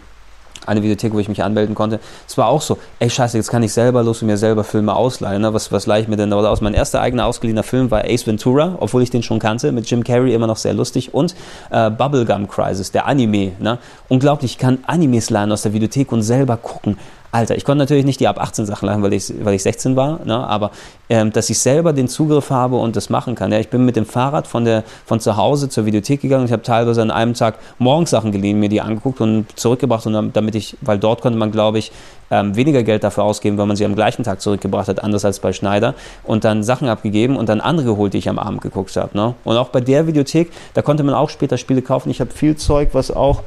eine 0.66 0.83
Videothek, 0.83 1.12
wo 1.12 1.18
ich 1.18 1.28
mich 1.28 1.42
anmelden 1.42 1.75
konnte. 1.75 2.00
Es 2.26 2.37
war 2.38 2.49
auch 2.49 2.62
so, 2.62 2.78
ey 2.99 3.11
scheiße, 3.11 3.37
jetzt 3.37 3.50
kann 3.50 3.62
ich 3.62 3.73
selber 3.73 4.02
los 4.02 4.23
und 4.23 4.26
mir 4.26 4.37
selber 4.37 4.64
Filme 4.64 4.94
ausleihen. 4.94 5.42
Ne? 5.42 5.54
Was, 5.54 5.73
was 5.73 5.87
leihe 5.87 6.02
ich 6.02 6.09
mir 6.09 6.16
denn 6.16 6.30
da 6.30 6.37
aus? 6.37 6.61
Mein 6.61 6.75
erster 6.75 7.00
eigener 7.00 7.26
ausgeliehener 7.26 7.62
Film 7.62 7.90
war 7.90 8.04
Ace 8.04 8.26
Ventura, 8.26 8.76
obwohl 8.80 9.02
ich 9.02 9.11
den 9.11 9.23
schon 9.23 9.38
kannte, 9.38 9.73
mit 9.73 9.90
Jim 9.90 10.04
Carrey 10.04 10.35
immer 10.35 10.47
noch 10.47 10.56
sehr 10.56 10.75
lustig. 10.75 11.14
Und 11.14 11.35
äh, 11.71 11.90
Bubblegum 11.90 12.49
Crisis, 12.49 12.92
der 12.92 13.06
Anime. 13.06 13.52
Ne? 13.59 13.78
Unglaublich, 14.09 14.52
ich 14.52 14.59
kann 14.59 14.78
Animes 14.87 15.30
leihen 15.30 15.52
aus 15.52 15.62
der 15.62 15.73
Videothek 15.73 16.12
und 16.12 16.23
selber 16.23 16.56
gucken. 16.56 16.99
Alter, 17.34 17.56
ich 17.56 17.64
konnte 17.64 17.80
natürlich 17.80 18.04
nicht 18.04 18.20
die 18.20 18.28
ab 18.28 18.40
18 18.40 18.64
Sachen 18.64 18.86
lachen, 18.86 19.02
weil 19.02 19.12
ich, 19.12 19.32
weil 19.44 19.54
ich 19.54 19.64
16 19.64 19.96
war, 19.96 20.20
ne? 20.24 20.36
aber 20.46 20.70
ähm, 21.08 21.32
dass 21.32 21.50
ich 21.50 21.58
selber 21.58 21.92
den 21.92 22.06
Zugriff 22.06 22.50
habe 22.50 22.76
und 22.76 22.94
das 22.94 23.10
machen 23.10 23.34
kann. 23.34 23.50
Ja, 23.50 23.58
ich 23.58 23.70
bin 23.70 23.84
mit 23.84 23.96
dem 23.96 24.06
Fahrrad 24.06 24.46
von, 24.46 24.64
der, 24.64 24.84
von 25.04 25.18
zu 25.18 25.36
Hause 25.36 25.68
zur 25.68 25.84
Videothek 25.84 26.20
gegangen 26.20 26.44
ich 26.46 26.52
habe 26.52 26.62
teilweise 26.62 27.02
an 27.02 27.10
einem 27.10 27.34
Tag 27.34 27.58
morgens 27.78 28.10
Sachen 28.10 28.30
geliehen, 28.30 28.60
mir 28.60 28.68
die 28.68 28.80
angeguckt 28.80 29.20
und 29.20 29.46
zurückgebracht 29.58 30.06
und 30.06 30.30
damit 30.32 30.54
ich, 30.54 30.76
weil 30.80 30.98
dort 30.98 31.22
konnte 31.22 31.36
man, 31.36 31.50
glaube 31.50 31.78
ich, 31.78 31.90
ähm, 32.30 32.54
weniger 32.54 32.84
Geld 32.84 33.02
dafür 33.02 33.24
ausgeben, 33.24 33.58
weil 33.58 33.66
man 33.66 33.74
sie 33.74 33.84
am 33.84 33.96
gleichen 33.96 34.22
Tag 34.22 34.40
zurückgebracht 34.40 34.86
hat, 34.86 35.02
anders 35.02 35.24
als 35.24 35.40
bei 35.40 35.52
Schneider 35.52 35.94
und 36.22 36.44
dann 36.44 36.62
Sachen 36.62 36.88
abgegeben 36.88 37.36
und 37.36 37.48
dann 37.48 37.60
andere 37.60 37.86
geholt, 37.86 38.14
die 38.14 38.18
ich 38.18 38.28
am 38.28 38.38
Abend 38.38 38.60
geguckt 38.60 38.94
habe. 38.94 39.16
Ne? 39.16 39.34
Und 39.42 39.56
auch 39.56 39.70
bei 39.70 39.80
der 39.80 40.06
Videothek, 40.06 40.52
da 40.74 40.82
konnte 40.82 41.02
man 41.02 41.16
auch 41.16 41.30
später 41.30 41.58
Spiele 41.58 41.82
kaufen. 41.82 42.10
Ich 42.10 42.20
habe 42.20 42.30
viel 42.30 42.54
Zeug, 42.54 42.90
was 42.92 43.10
auch 43.10 43.42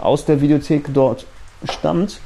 aus 0.00 0.24
der 0.24 0.40
Videothek 0.40 0.92
dort 0.92 1.24
stammt. 1.64 2.20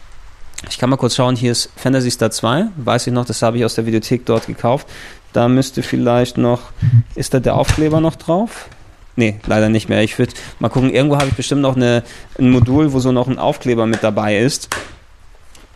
Ich 0.68 0.78
kann 0.78 0.90
mal 0.90 0.96
kurz 0.96 1.16
schauen, 1.16 1.36
hier 1.36 1.52
ist 1.52 1.70
Fantasy 1.76 2.10
Star 2.10 2.30
2, 2.30 2.68
weiß 2.76 3.06
ich 3.06 3.12
noch, 3.12 3.24
das 3.24 3.42
habe 3.42 3.58
ich 3.58 3.64
aus 3.64 3.74
der 3.74 3.86
Videothek 3.86 4.24
dort 4.26 4.46
gekauft. 4.46 4.86
Da 5.32 5.48
müsste 5.48 5.82
vielleicht 5.82 6.38
noch, 6.38 6.72
ist 7.14 7.34
da 7.34 7.40
der 7.40 7.56
Aufkleber 7.56 8.00
noch 8.00 8.16
drauf? 8.16 8.68
Nee, 9.16 9.38
leider 9.46 9.68
nicht 9.68 9.88
mehr. 9.88 10.02
Ich 10.02 10.18
würde 10.18 10.32
mal 10.58 10.68
gucken, 10.68 10.90
irgendwo 10.90 11.16
habe 11.16 11.28
ich 11.28 11.34
bestimmt 11.34 11.62
noch 11.62 11.76
eine, 11.76 12.02
ein 12.38 12.50
Modul, 12.50 12.92
wo 12.92 12.98
so 12.98 13.12
noch 13.12 13.28
ein 13.28 13.38
Aufkleber 13.38 13.86
mit 13.86 14.02
dabei 14.02 14.38
ist. 14.38 14.68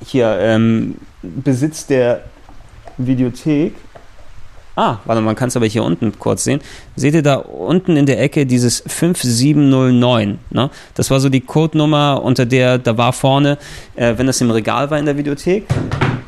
Hier, 0.05 0.39
ähm, 0.41 0.97
Besitz 1.23 1.87
der 1.87 2.25
Videothek. 2.97 3.75
Ah, 4.77 4.99
warte, 5.07 5.23
man 5.23 5.35
kann 5.35 5.49
es 5.49 5.57
aber 5.57 5.65
hier 5.65 5.83
unten 5.83 6.19
kurz 6.19 6.45
sehen. 6.45 6.61
Seht 6.97 7.15
ihr 7.15 7.23
da 7.23 7.37
unten 7.37 7.97
in 7.97 8.05
der 8.05 8.21
Ecke 8.21 8.45
dieses 8.45 8.83
5709? 8.87 10.39
Ne? 10.51 10.71
Das 10.95 11.11
war 11.11 11.19
so 11.19 11.31
die 11.31 11.41
Codenummer, 11.41 12.21
unter 12.23 12.45
der, 12.45 12.77
da 12.77 12.99
war 12.99 13.15
vorne, 13.15 13.57
äh, 13.95 14.13
wenn 14.19 14.27
das 14.27 14.39
im 14.43 14.51
Regal 14.51 14.91
war 14.91 14.99
in 14.99 15.07
der 15.07 15.17
Videothek. 15.17 15.67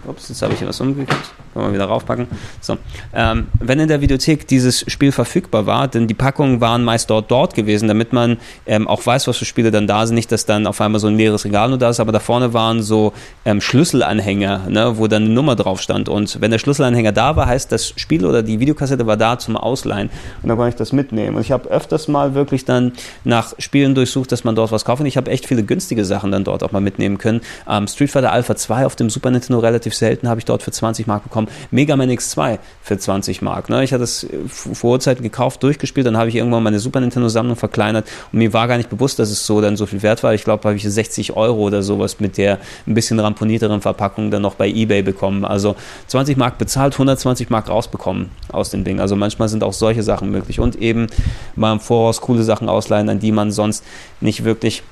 Ups, 0.07 0.31
jetzt 0.31 0.41
habe 0.41 0.55
ich 0.55 0.61
hier 0.61 0.69
was 0.69 0.81
umgekippt. 0.81 1.31
Können 1.59 1.73
wir 1.73 1.75
wieder 1.75 1.87
raufpacken. 1.87 2.29
So. 2.61 2.79
Ähm, 3.13 3.49
wenn 3.59 3.81
in 3.81 3.89
der 3.89 4.01
Videothek 4.01 4.47
dieses 4.47 4.85
Spiel 4.87 5.11
verfügbar 5.11 5.67
war, 5.67 5.89
denn 5.89 6.07
die 6.07 6.15
Packungen 6.15 6.61
waren 6.61 6.85
meist 6.85 7.11
dort 7.11 7.33
dort 7.33 7.57
gewesen, 7.57 7.89
damit 7.89 8.13
man 8.13 8.37
ähm, 8.65 8.87
auch 8.87 9.05
weiß, 9.05 9.27
was 9.27 9.39
für 9.39 9.45
Spiele 9.45 9.73
dann 9.73 9.89
da 9.89 10.07
sind. 10.07 10.15
Nicht, 10.15 10.31
dass 10.31 10.47
dann 10.47 10.69
auf 10.69 10.81
einmal 10.81 11.01
so 11.01 11.09
ein 11.09 11.17
leeres 11.17 11.45
Regal 11.45 11.69
nur 11.69 11.79
da 11.79 11.91
ist, 11.91 11.99
aber 11.99 12.13
da 12.13 12.21
vorne 12.21 12.55
waren 12.55 12.81
so 12.81 13.13
ähm, 13.45 13.61
Schlüsselanhänger, 13.61 14.69
ne, 14.69 14.99
wo 14.99 15.09
dann 15.09 15.25
eine 15.25 15.35
Nummer 15.35 15.57
drauf 15.57 15.81
stand. 15.83 16.09
Und 16.09 16.41
wenn 16.41 16.53
der 16.53 16.61
Schlüsselanhänger 16.61 17.11
da 17.11 17.35
war, 17.35 17.47
heißt 17.47 17.73
das 17.73 17.89
Spiel 17.97 18.25
oder 18.25 18.45
die 18.45 18.61
Videokassette 18.61 19.05
war 19.09 19.17
da 19.17 19.37
zum 19.37 19.57
Ausleihen. 19.57 20.11
Und 20.41 20.49
dann 20.49 20.57
konnte 20.57 20.71
ich 20.71 20.77
das 20.77 20.93
mitnehmen. 20.93 21.35
Und 21.35 21.43
ich 21.43 21.51
habe 21.51 21.69
öfters 21.69 22.07
mal 22.07 22.35
wirklich 22.35 22.65
dann 22.65 22.93
nach 23.25 23.55
Spielen 23.59 23.97
durchsucht, 23.97 24.31
dass 24.31 24.45
man 24.45 24.55
dort 24.55 24.71
was 24.71 24.85
kauft. 24.85 25.01
Und 25.01 25.07
ich 25.07 25.17
habe 25.17 25.29
echt 25.33 25.47
viele 25.47 25.65
günstige 25.65 26.05
Sachen 26.05 26.31
dann 26.31 26.45
dort 26.45 26.63
auch 26.63 26.71
mal 26.71 26.81
mitnehmen 26.81 27.19
können. 27.19 27.41
Ähm, 27.69 27.89
Street 27.89 28.13
Fighter 28.13 28.31
Alpha 28.31 28.55
2 28.55 28.87
auf 28.87 28.95
dem 28.95 29.11
Super 29.11 29.33
Nintendo 29.33 29.59
relativ 29.59 29.95
selten 29.95 30.29
habe 30.29 30.39
ich 30.39 30.45
dort 30.45 30.63
für 30.63 30.71
20 30.71 31.09
Mark 31.09 31.25
bekommen 31.25 31.48
bekommen. 31.49 31.69
Mega 31.71 31.97
Man 31.97 32.11
X2 32.11 32.59
für 32.83 32.99
20 32.99 33.43
Mark. 33.43 33.69
Ne? 33.69 33.85
Ich 33.85 33.93
hatte 33.93 34.05
es 34.05 34.27
vor 34.47 34.93
Urzeiten 34.93 35.23
gekauft, 35.23 35.63
durchgespielt, 35.63 36.07
dann 36.07 36.17
habe 36.17 36.29
ich 36.29 36.37
irgendwann 36.37 36.63
meine 36.63 36.79
Super 36.79 37.01
Nintendo-Sammlung 37.01 37.57
verkleinert 37.57 38.07
und 38.33 38.39
mir 38.39 38.53
war 38.53 38.69
gar 38.69 38.77
nicht 38.77 38.91
bewusst, 38.91 39.19
dass 39.19 39.31
es 39.31 39.47
so 39.47 39.61
dann 39.61 39.77
so 39.77 39.87
viel 39.87 40.03
wert 40.03 40.23
war. 40.23 40.35
Ich 40.35 40.45
glaube, 40.45 40.65
habe 40.65 40.77
ich 40.77 40.83
60 40.83 41.37
Euro 41.37 41.63
oder 41.63 41.83
sowas 41.83 42.21
mit 42.21 42.39
der 42.39 42.59
ein 42.87 42.95
bisschen 42.95 43.19
ramponierteren 43.21 43.81
Verpackung 43.81 44.31
dann 44.31 44.43
noch 44.43 44.55
bei 44.55 44.69
Ebay 44.69 45.03
bekommen. 45.03 45.45
Also 45.45 45.77
20 46.09 46.37
Mark 46.37 46.59
bezahlt, 46.59 46.95
120 46.95 47.51
Mark 47.51 47.69
rausbekommen 47.69 48.31
aus 48.51 48.71
dem 48.71 48.85
Ding. 48.85 49.01
Also 49.01 49.17
manchmal 49.17 49.49
sind 49.49 49.63
auch 49.63 49.73
solche 49.73 50.03
Sachen 50.03 50.31
möglich 50.31 50.61
und 50.61 50.77
eben 50.77 51.07
mal 51.55 51.73
im 51.73 51.81
Voraus 51.81 52.21
coole 52.21 52.43
Sachen 52.43 52.69
ausleihen, 52.69 53.09
an 53.09 53.21
die 53.21 53.33
man 53.33 53.51
sonst 53.51 53.85
nicht 54.21 54.45
wirklich 54.45 54.83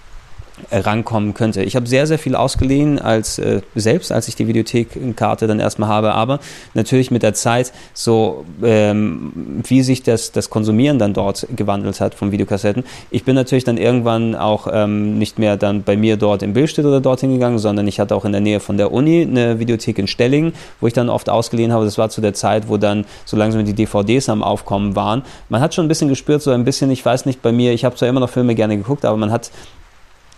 rankommen 0.72 1.34
könnte. 1.34 1.62
Ich 1.62 1.76
habe 1.76 1.86
sehr, 1.86 2.06
sehr 2.06 2.18
viel 2.18 2.34
ausgeliehen 2.34 2.98
als 2.98 3.38
äh, 3.38 3.60
selbst, 3.74 4.10
als 4.10 4.28
ich 4.28 4.36
die 4.36 4.46
Videothekkarte 4.48 5.46
dann 5.46 5.60
erstmal 5.60 5.88
habe, 5.88 6.14
aber 6.14 6.40
natürlich 6.74 7.10
mit 7.10 7.22
der 7.22 7.34
Zeit 7.34 7.72
so, 7.92 8.44
ähm, 8.62 9.62
wie 9.66 9.82
sich 9.82 10.02
das, 10.02 10.32
das 10.32 10.50
Konsumieren 10.50 10.98
dann 10.98 11.12
dort 11.12 11.46
gewandelt 11.54 12.00
hat 12.00 12.14
von 12.14 12.32
Videokassetten. 12.32 12.84
Ich 13.10 13.24
bin 13.24 13.34
natürlich 13.34 13.64
dann 13.64 13.76
irgendwann 13.76 14.34
auch 14.34 14.66
ähm, 14.72 15.18
nicht 15.18 15.38
mehr 15.38 15.56
dann 15.56 15.82
bei 15.82 15.96
mir 15.96 16.16
dort 16.16 16.42
in 16.42 16.54
Billstedt 16.54 16.84
oder 16.84 17.00
dorthin 17.00 17.32
gegangen, 17.32 17.58
sondern 17.58 17.86
ich 17.86 18.00
hatte 18.00 18.14
auch 18.14 18.24
in 18.24 18.32
der 18.32 18.40
Nähe 18.40 18.60
von 18.60 18.78
der 18.78 18.92
Uni 18.92 19.22
eine 19.22 19.58
Videothek 19.58 19.98
in 19.98 20.06
Stellingen, 20.06 20.54
wo 20.80 20.86
ich 20.86 20.92
dann 20.92 21.10
oft 21.10 21.28
ausgeliehen 21.28 21.72
habe. 21.72 21.84
Das 21.84 21.98
war 21.98 22.08
zu 22.08 22.20
der 22.20 22.34
Zeit, 22.34 22.68
wo 22.68 22.76
dann 22.76 23.04
so 23.24 23.36
langsam 23.36 23.64
die 23.64 23.74
DVDs 23.74 24.28
am 24.28 24.42
Aufkommen 24.42 24.96
waren. 24.96 25.22
Man 25.48 25.60
hat 25.60 25.74
schon 25.74 25.84
ein 25.84 25.88
bisschen 25.88 26.08
gespürt, 26.08 26.42
so 26.42 26.50
ein 26.50 26.64
bisschen, 26.64 26.90
ich 26.90 27.04
weiß 27.04 27.26
nicht, 27.26 27.42
bei 27.42 27.52
mir, 27.52 27.72
ich 27.72 27.84
habe 27.84 27.94
zwar 27.96 28.08
immer 28.08 28.20
noch 28.20 28.30
Filme 28.30 28.54
gerne 28.54 28.76
geguckt, 28.76 29.04
aber 29.04 29.16
man 29.16 29.30
hat 29.30 29.50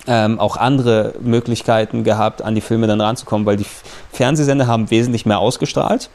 ähm, 0.08 0.40
auch 0.40 0.56
andere 0.56 1.14
Möglichkeiten 1.20 2.02
gehabt, 2.02 2.42
an 2.42 2.54
die 2.54 2.60
Filme 2.60 2.86
dann 2.86 3.00
ranzukommen, 3.00 3.46
weil 3.46 3.58
die 3.58 3.66
Fernsehsender 4.10 4.66
haben 4.66 4.90
wesentlich 4.90 5.26
mehr 5.26 5.38
ausgestrahlt. 5.38 6.10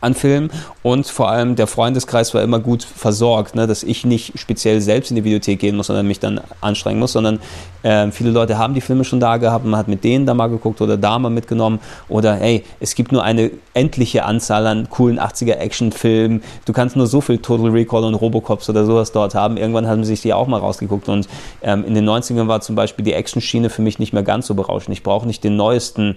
An 0.00 0.14
Filmen 0.14 0.50
und 0.82 1.06
vor 1.06 1.28
allem 1.30 1.56
der 1.56 1.66
Freundeskreis 1.66 2.34
war 2.34 2.42
immer 2.42 2.60
gut 2.60 2.82
versorgt, 2.84 3.54
ne, 3.54 3.66
dass 3.66 3.82
ich 3.82 4.04
nicht 4.04 4.38
speziell 4.38 4.80
selbst 4.80 5.10
in 5.10 5.16
die 5.16 5.24
Videothek 5.24 5.58
gehen 5.58 5.76
muss, 5.76 5.88
sondern 5.88 6.06
mich 6.06 6.20
dann 6.20 6.40
anstrengen 6.60 7.00
muss, 7.00 7.12
sondern 7.12 7.40
äh, 7.82 8.10
viele 8.10 8.30
Leute 8.30 8.58
haben 8.58 8.74
die 8.74 8.80
Filme 8.80 9.04
schon 9.04 9.20
da 9.20 9.36
gehabt, 9.36 9.64
man 9.64 9.78
hat 9.78 9.88
mit 9.88 10.04
denen 10.04 10.26
da 10.26 10.34
mal 10.34 10.48
geguckt 10.48 10.80
oder 10.80 10.96
da 10.96 11.18
mal 11.18 11.30
mitgenommen. 11.30 11.80
Oder 12.08 12.34
hey, 12.34 12.64
es 12.80 12.94
gibt 12.94 13.12
nur 13.12 13.22
eine 13.22 13.50
endliche 13.74 14.24
Anzahl 14.24 14.66
an 14.66 14.88
coolen 14.90 15.18
80er 15.18 15.54
Actionfilmen, 15.54 16.42
du 16.64 16.72
kannst 16.72 16.96
nur 16.96 17.06
so 17.06 17.20
viel 17.20 17.38
Total 17.38 17.70
Recall 17.70 18.04
und 18.04 18.14
Robocops 18.14 18.68
oder 18.68 18.84
sowas 18.84 19.12
dort 19.12 19.34
haben, 19.34 19.56
irgendwann 19.56 19.86
haben 19.86 20.04
sich 20.04 20.22
die 20.22 20.32
auch 20.32 20.46
mal 20.46 20.58
rausgeguckt. 20.58 21.08
Und 21.08 21.28
ähm, 21.62 21.84
in 21.84 21.94
den 21.94 22.08
90ern 22.08 22.48
war 22.48 22.60
zum 22.60 22.74
Beispiel 22.74 23.04
die 23.04 23.12
Action-Schiene 23.12 23.70
für 23.70 23.82
mich 23.82 23.98
nicht 23.98 24.12
mehr 24.12 24.22
ganz 24.22 24.46
so 24.46 24.54
berauschend, 24.54 24.96
ich 24.96 25.02
brauche 25.02 25.26
nicht 25.26 25.44
den 25.44 25.56
neuesten 25.56 26.16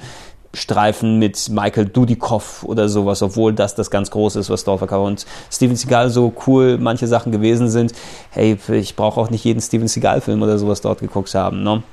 Streifen 0.53 1.17
mit 1.17 1.49
Michael 1.49 1.85
Dudikoff 1.85 2.63
oder 2.63 2.89
sowas, 2.89 3.21
obwohl 3.21 3.53
das 3.53 3.75
das 3.75 3.89
ganz 3.89 4.11
große 4.11 4.39
ist, 4.39 4.49
was 4.49 4.63
dort 4.63 4.79
verkauft. 4.79 5.07
Und 5.07 5.25
Steven 5.51 5.75
Seagal 5.75 6.09
so 6.09 6.33
cool 6.45 6.77
manche 6.77 7.07
Sachen 7.07 7.31
gewesen 7.31 7.69
sind, 7.69 7.93
hey, 8.31 8.57
ich 8.73 8.95
brauche 8.95 9.19
auch 9.19 9.29
nicht 9.29 9.45
jeden 9.45 9.61
Steven 9.61 9.87
Seagal-Film 9.87 10.41
oder 10.41 10.57
sowas 10.57 10.81
dort 10.81 10.99
geguckt 10.99 11.33
haben. 11.33 11.63
Ne? 11.63 11.83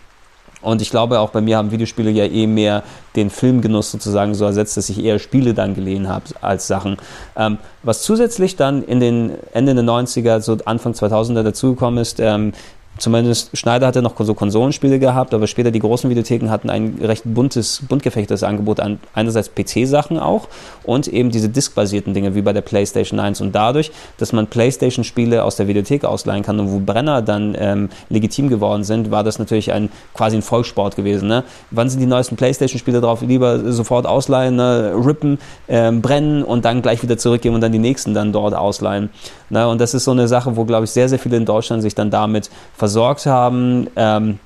Und 0.60 0.82
ich 0.82 0.90
glaube, 0.90 1.20
auch 1.20 1.30
bei 1.30 1.40
mir 1.40 1.56
haben 1.56 1.70
Videospiele 1.70 2.10
ja 2.10 2.24
eh 2.24 2.46
mehr 2.46 2.82
den 3.14 3.30
Filmgenuss 3.30 3.92
sozusagen 3.92 4.34
so 4.34 4.44
ersetzt, 4.44 4.76
dass 4.76 4.88
ich 4.88 5.02
eher 5.02 5.20
Spiele 5.20 5.54
dann 5.54 5.74
gelehen 5.74 6.08
habe 6.08 6.24
als 6.40 6.66
Sachen. 6.66 6.96
Ähm, 7.36 7.58
was 7.84 8.02
zusätzlich 8.02 8.56
dann 8.56 8.82
in 8.82 8.98
den 8.98 9.32
Ende 9.52 9.74
der 9.74 9.84
90er, 9.84 10.40
so 10.40 10.58
Anfang 10.64 10.94
2000er 10.94 11.44
dazugekommen 11.44 12.00
ist, 12.00 12.18
ähm, 12.18 12.52
Zumindest 12.98 13.56
Schneider 13.56 13.86
hatte 13.86 14.02
noch 14.02 14.14
so 14.18 14.34
Konsolenspiele 14.34 14.98
gehabt, 14.98 15.32
aber 15.32 15.46
später 15.46 15.70
die 15.70 15.78
großen 15.78 16.10
Videotheken 16.10 16.50
hatten 16.50 16.70
ein 16.70 16.98
recht 17.00 17.22
buntes, 17.24 17.82
bunt 17.88 18.02
gefächertes 18.02 18.42
Angebot 18.42 18.80
an 18.80 18.98
einerseits 19.14 19.50
PC-Sachen 19.54 20.18
auch 20.18 20.48
und 20.84 21.08
eben 21.08 21.30
diese 21.30 21.48
diskbasierten 21.48 22.14
Dinge 22.14 22.34
wie 22.34 22.42
bei 22.42 22.52
der 22.52 22.60
PlayStation 22.60 23.20
1. 23.20 23.40
Und 23.40 23.54
dadurch, 23.54 23.92
dass 24.18 24.32
man 24.32 24.46
PlayStation-Spiele 24.46 25.44
aus 25.44 25.56
der 25.56 25.68
Videothek 25.68 26.04
ausleihen 26.04 26.42
kann 26.42 26.58
und 26.58 26.72
wo 26.72 26.80
Brenner 26.80 27.22
dann 27.22 27.56
ähm, 27.58 27.88
legitim 28.08 28.48
geworden 28.48 28.84
sind, 28.84 29.10
war 29.10 29.24
das 29.24 29.38
natürlich 29.38 29.72
ein 29.72 29.90
quasi 30.14 30.36
ein 30.36 30.42
Volkssport 30.42 30.96
gewesen. 30.96 31.28
Ne? 31.28 31.44
Wann 31.70 31.88
sind 31.88 32.00
die 32.00 32.06
neuesten 32.06 32.36
PlayStation-Spiele 32.36 33.00
drauf? 33.00 33.22
Lieber 33.22 33.72
sofort 33.72 34.06
ausleihen, 34.06 34.56
ne? 34.56 34.92
rippen, 34.94 35.38
ähm, 35.68 36.02
brennen 36.02 36.42
und 36.42 36.64
dann 36.64 36.82
gleich 36.82 37.02
wieder 37.02 37.18
zurückgeben 37.18 37.54
und 37.54 37.60
dann 37.60 37.72
die 37.72 37.78
nächsten 37.78 38.14
dann 38.14 38.32
dort 38.32 38.54
ausleihen. 38.54 39.10
Ne? 39.50 39.68
Und 39.68 39.80
das 39.80 39.94
ist 39.94 40.04
so 40.04 40.10
eine 40.10 40.28
Sache, 40.28 40.56
wo, 40.56 40.64
glaube 40.64 40.84
ich, 40.84 40.90
sehr, 40.90 41.08
sehr 41.08 41.18
viele 41.18 41.36
in 41.36 41.44
Deutschland 41.44 41.82
sich 41.82 41.94
dann 41.94 42.10
damit 42.10 42.50
versorgt 42.88 43.26
haben. 43.26 43.88
Ähm, 43.96 44.38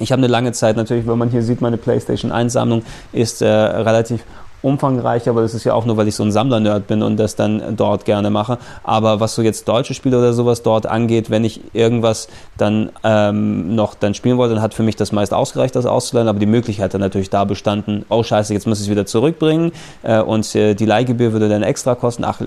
ich 0.00 0.10
habe 0.10 0.20
eine 0.20 0.26
lange 0.26 0.50
Zeit, 0.50 0.76
natürlich, 0.76 1.06
wenn 1.06 1.18
man 1.18 1.30
hier 1.30 1.42
sieht, 1.42 1.60
meine 1.60 1.76
PlayStation 1.76 2.32
1-Sammlung 2.32 2.82
ist 3.12 3.42
äh, 3.42 3.46
relativ 3.46 4.24
umfangreich, 4.62 5.28
aber 5.28 5.42
das 5.42 5.54
ist 5.54 5.62
ja 5.64 5.74
auch 5.74 5.84
nur, 5.84 5.96
weil 5.96 6.08
ich 6.08 6.16
so 6.16 6.24
ein 6.24 6.32
Sammler-Nerd 6.32 6.88
bin 6.88 7.02
und 7.02 7.18
das 7.18 7.36
dann 7.36 7.76
dort 7.76 8.04
gerne 8.04 8.30
mache. 8.30 8.58
Aber 8.82 9.20
was 9.20 9.36
so 9.36 9.42
jetzt 9.42 9.68
deutsche 9.68 9.94
Spiele 9.94 10.18
oder 10.18 10.32
sowas 10.32 10.62
dort 10.62 10.86
angeht, 10.86 11.30
wenn 11.30 11.44
ich 11.44 11.60
irgendwas 11.72 12.26
dann 12.56 12.90
ähm, 13.04 13.76
noch 13.76 13.94
dann 13.94 14.14
spielen 14.14 14.38
wollte, 14.38 14.54
dann 14.54 14.62
hat 14.62 14.74
für 14.74 14.82
mich 14.82 14.96
das 14.96 15.12
meist 15.12 15.32
ausgereicht, 15.32 15.76
das 15.76 15.86
auszuleihen, 15.86 16.28
aber 16.28 16.40
die 16.40 16.46
Möglichkeit 16.46 16.92
hat 16.92 17.00
natürlich 17.00 17.30
da 17.30 17.44
bestanden, 17.44 18.04
oh 18.08 18.24
scheiße, 18.24 18.52
jetzt 18.54 18.66
muss 18.66 18.80
ich 18.80 18.86
es 18.86 18.90
wieder 18.90 19.06
zurückbringen 19.06 19.70
äh, 20.02 20.20
und 20.20 20.52
äh, 20.56 20.74
die 20.74 20.86
Leihgebühr 20.86 21.32
würde 21.32 21.48
dann 21.48 21.62
extra 21.62 21.94
kosten. 21.94 22.24
Ach, 22.24 22.40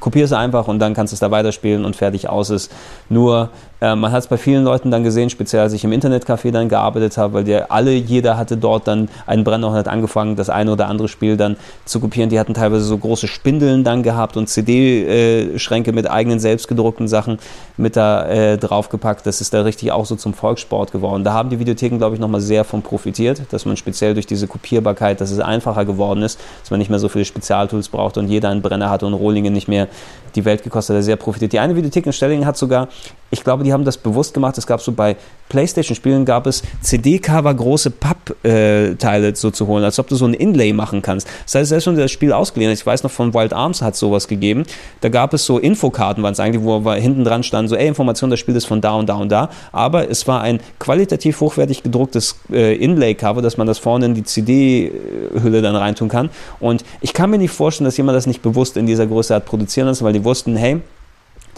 kopier 0.00 0.26
es 0.26 0.34
einfach 0.34 0.68
und 0.68 0.78
dann 0.78 0.92
kannst 0.92 1.12
du 1.12 1.14
es 1.14 1.20
da 1.20 1.30
weiterspielen 1.30 1.86
und 1.86 1.96
fertig 1.96 2.28
aus 2.28 2.50
ist. 2.50 2.70
Nur 3.08 3.48
man 3.80 4.10
hat 4.10 4.20
es 4.20 4.26
bei 4.26 4.38
vielen 4.38 4.64
Leuten 4.64 4.90
dann 4.90 5.04
gesehen, 5.04 5.28
speziell 5.28 5.62
als 5.62 5.74
ich 5.74 5.84
im 5.84 5.92
Internetcafé 5.92 6.50
dann 6.50 6.70
gearbeitet 6.70 7.18
habe, 7.18 7.34
weil 7.34 7.44
der 7.44 7.70
alle, 7.70 7.92
jeder 7.92 8.38
hatte 8.38 8.56
dort 8.56 8.88
dann 8.88 9.10
einen 9.26 9.44
Brenner 9.44 9.68
und 9.68 9.74
hat 9.74 9.86
angefangen, 9.86 10.34
das 10.34 10.48
eine 10.48 10.72
oder 10.72 10.88
andere 10.88 11.08
Spiel 11.08 11.36
dann 11.36 11.56
zu 11.84 12.00
kopieren. 12.00 12.30
Die 12.30 12.40
hatten 12.40 12.54
teilweise 12.54 12.84
so 12.84 12.96
große 12.96 13.28
Spindeln 13.28 13.84
dann 13.84 14.02
gehabt 14.02 14.38
und 14.38 14.48
CD-Schränke 14.48 15.92
mit 15.92 16.10
eigenen 16.10 16.40
selbstgedruckten 16.40 17.06
Sachen 17.06 17.38
mit 17.76 17.96
da 17.96 18.26
äh, 18.28 18.56
draufgepackt. 18.56 19.26
Das 19.26 19.42
ist 19.42 19.52
da 19.52 19.60
richtig 19.60 19.92
auch 19.92 20.06
so 20.06 20.16
zum 20.16 20.32
Volkssport 20.32 20.92
geworden. 20.92 21.22
Da 21.22 21.34
haben 21.34 21.50
die 21.50 21.58
Videotheken, 21.58 21.98
glaube 21.98 22.14
ich, 22.14 22.20
nochmal 22.20 22.40
sehr 22.40 22.64
von 22.64 22.80
profitiert, 22.80 23.42
dass 23.50 23.66
man 23.66 23.76
speziell 23.76 24.14
durch 24.14 24.26
diese 24.26 24.46
Kopierbarkeit, 24.46 25.20
dass 25.20 25.30
es 25.30 25.40
einfacher 25.40 25.84
geworden 25.84 26.22
ist, 26.22 26.40
dass 26.62 26.70
man 26.70 26.78
nicht 26.78 26.88
mehr 26.88 26.98
so 26.98 27.10
viele 27.10 27.26
Spezialtools 27.26 27.90
braucht 27.90 28.16
und 28.16 28.28
jeder 28.28 28.48
einen 28.48 28.62
Brenner 28.62 28.88
hatte 28.88 29.06
und 29.06 29.12
Rohlingen 29.12 29.52
nicht 29.52 29.68
mehr 29.68 29.88
die 30.34 30.44
Welt 30.44 30.62
gekostet 30.62 30.96
hat, 30.96 31.04
sehr 31.04 31.16
profitiert. 31.16 31.52
Die 31.52 31.58
eine 31.58 31.76
Videothek 31.76 32.06
in 32.06 32.12
Stellingen 32.12 32.46
hat 32.46 32.56
sogar, 32.56 32.88
ich 33.30 33.42
glaube, 33.42 33.64
die 33.64 33.72
haben 33.72 33.84
das 33.84 33.98
bewusst 33.98 34.34
gemacht, 34.34 34.56
es 34.58 34.66
gab 34.66 34.80
so 34.80 34.92
bei 34.92 35.16
Playstation-Spielen 35.48 36.24
gab 36.24 36.46
es 36.46 36.62
CD-Cover 36.80 37.54
große 37.54 37.90
Pappteile 37.90 39.28
äh, 39.28 39.34
so 39.34 39.50
zu 39.50 39.66
holen, 39.66 39.84
als 39.84 39.98
ob 39.98 40.08
du 40.08 40.16
so 40.16 40.24
ein 40.24 40.34
Inlay 40.34 40.72
machen 40.72 41.02
kannst. 41.02 41.28
Das 41.44 41.54
heißt, 41.54 41.68
selbst 41.68 41.86
wenn 41.86 41.94
du 41.94 42.02
das 42.02 42.10
Spiel 42.10 42.32
ausgeliehen 42.32 42.70
hast, 42.70 42.80
ich 42.80 42.86
weiß 42.86 43.02
noch 43.02 43.10
von 43.10 43.32
Wild 43.32 43.52
Arms 43.52 43.82
hat 43.82 43.96
sowas 43.96 44.28
gegeben, 44.28 44.64
da 45.00 45.08
gab 45.08 45.34
es 45.34 45.44
so 45.44 45.58
Infokarten, 45.58 46.22
waren 46.22 46.32
es 46.32 46.40
eigentlich, 46.40 46.64
wo 46.64 46.92
hinten 46.92 47.24
dran 47.24 47.42
stand, 47.42 47.68
so, 47.68 47.76
ey, 47.76 47.86
Information, 47.86 48.30
das 48.30 48.40
Spiel 48.40 48.56
ist 48.56 48.66
von 48.66 48.80
da 48.80 48.94
und 48.94 49.08
da 49.08 49.14
und 49.16 49.30
da, 49.30 49.50
aber 49.72 50.10
es 50.10 50.26
war 50.26 50.40
ein 50.40 50.60
qualitativ 50.78 51.40
hochwertig 51.40 51.82
gedrucktes 51.82 52.36
äh, 52.50 52.74
Inlay-Cover, 52.76 53.42
dass 53.42 53.56
man 53.56 53.66
das 53.66 53.78
vorne 53.78 54.06
in 54.06 54.14
die 54.14 54.24
CD-Hülle 54.24 55.62
dann 55.62 55.76
reintun 55.76 56.08
kann. 56.08 56.30
Und 56.58 56.84
ich 57.00 57.12
kann 57.12 57.30
mir 57.30 57.38
nicht 57.38 57.52
vorstellen, 57.52 57.86
dass 57.86 57.96
jemand 57.96 58.16
das 58.16 58.26
nicht 58.26 58.42
bewusst 58.42 58.76
in 58.76 58.86
dieser 58.86 59.06
Größe 59.06 59.34
hat 59.34 59.44
produzieren 59.44 59.86
lassen, 59.86 60.04
weil 60.04 60.12
die 60.12 60.24
wussten, 60.24 60.56
hey, 60.56 60.80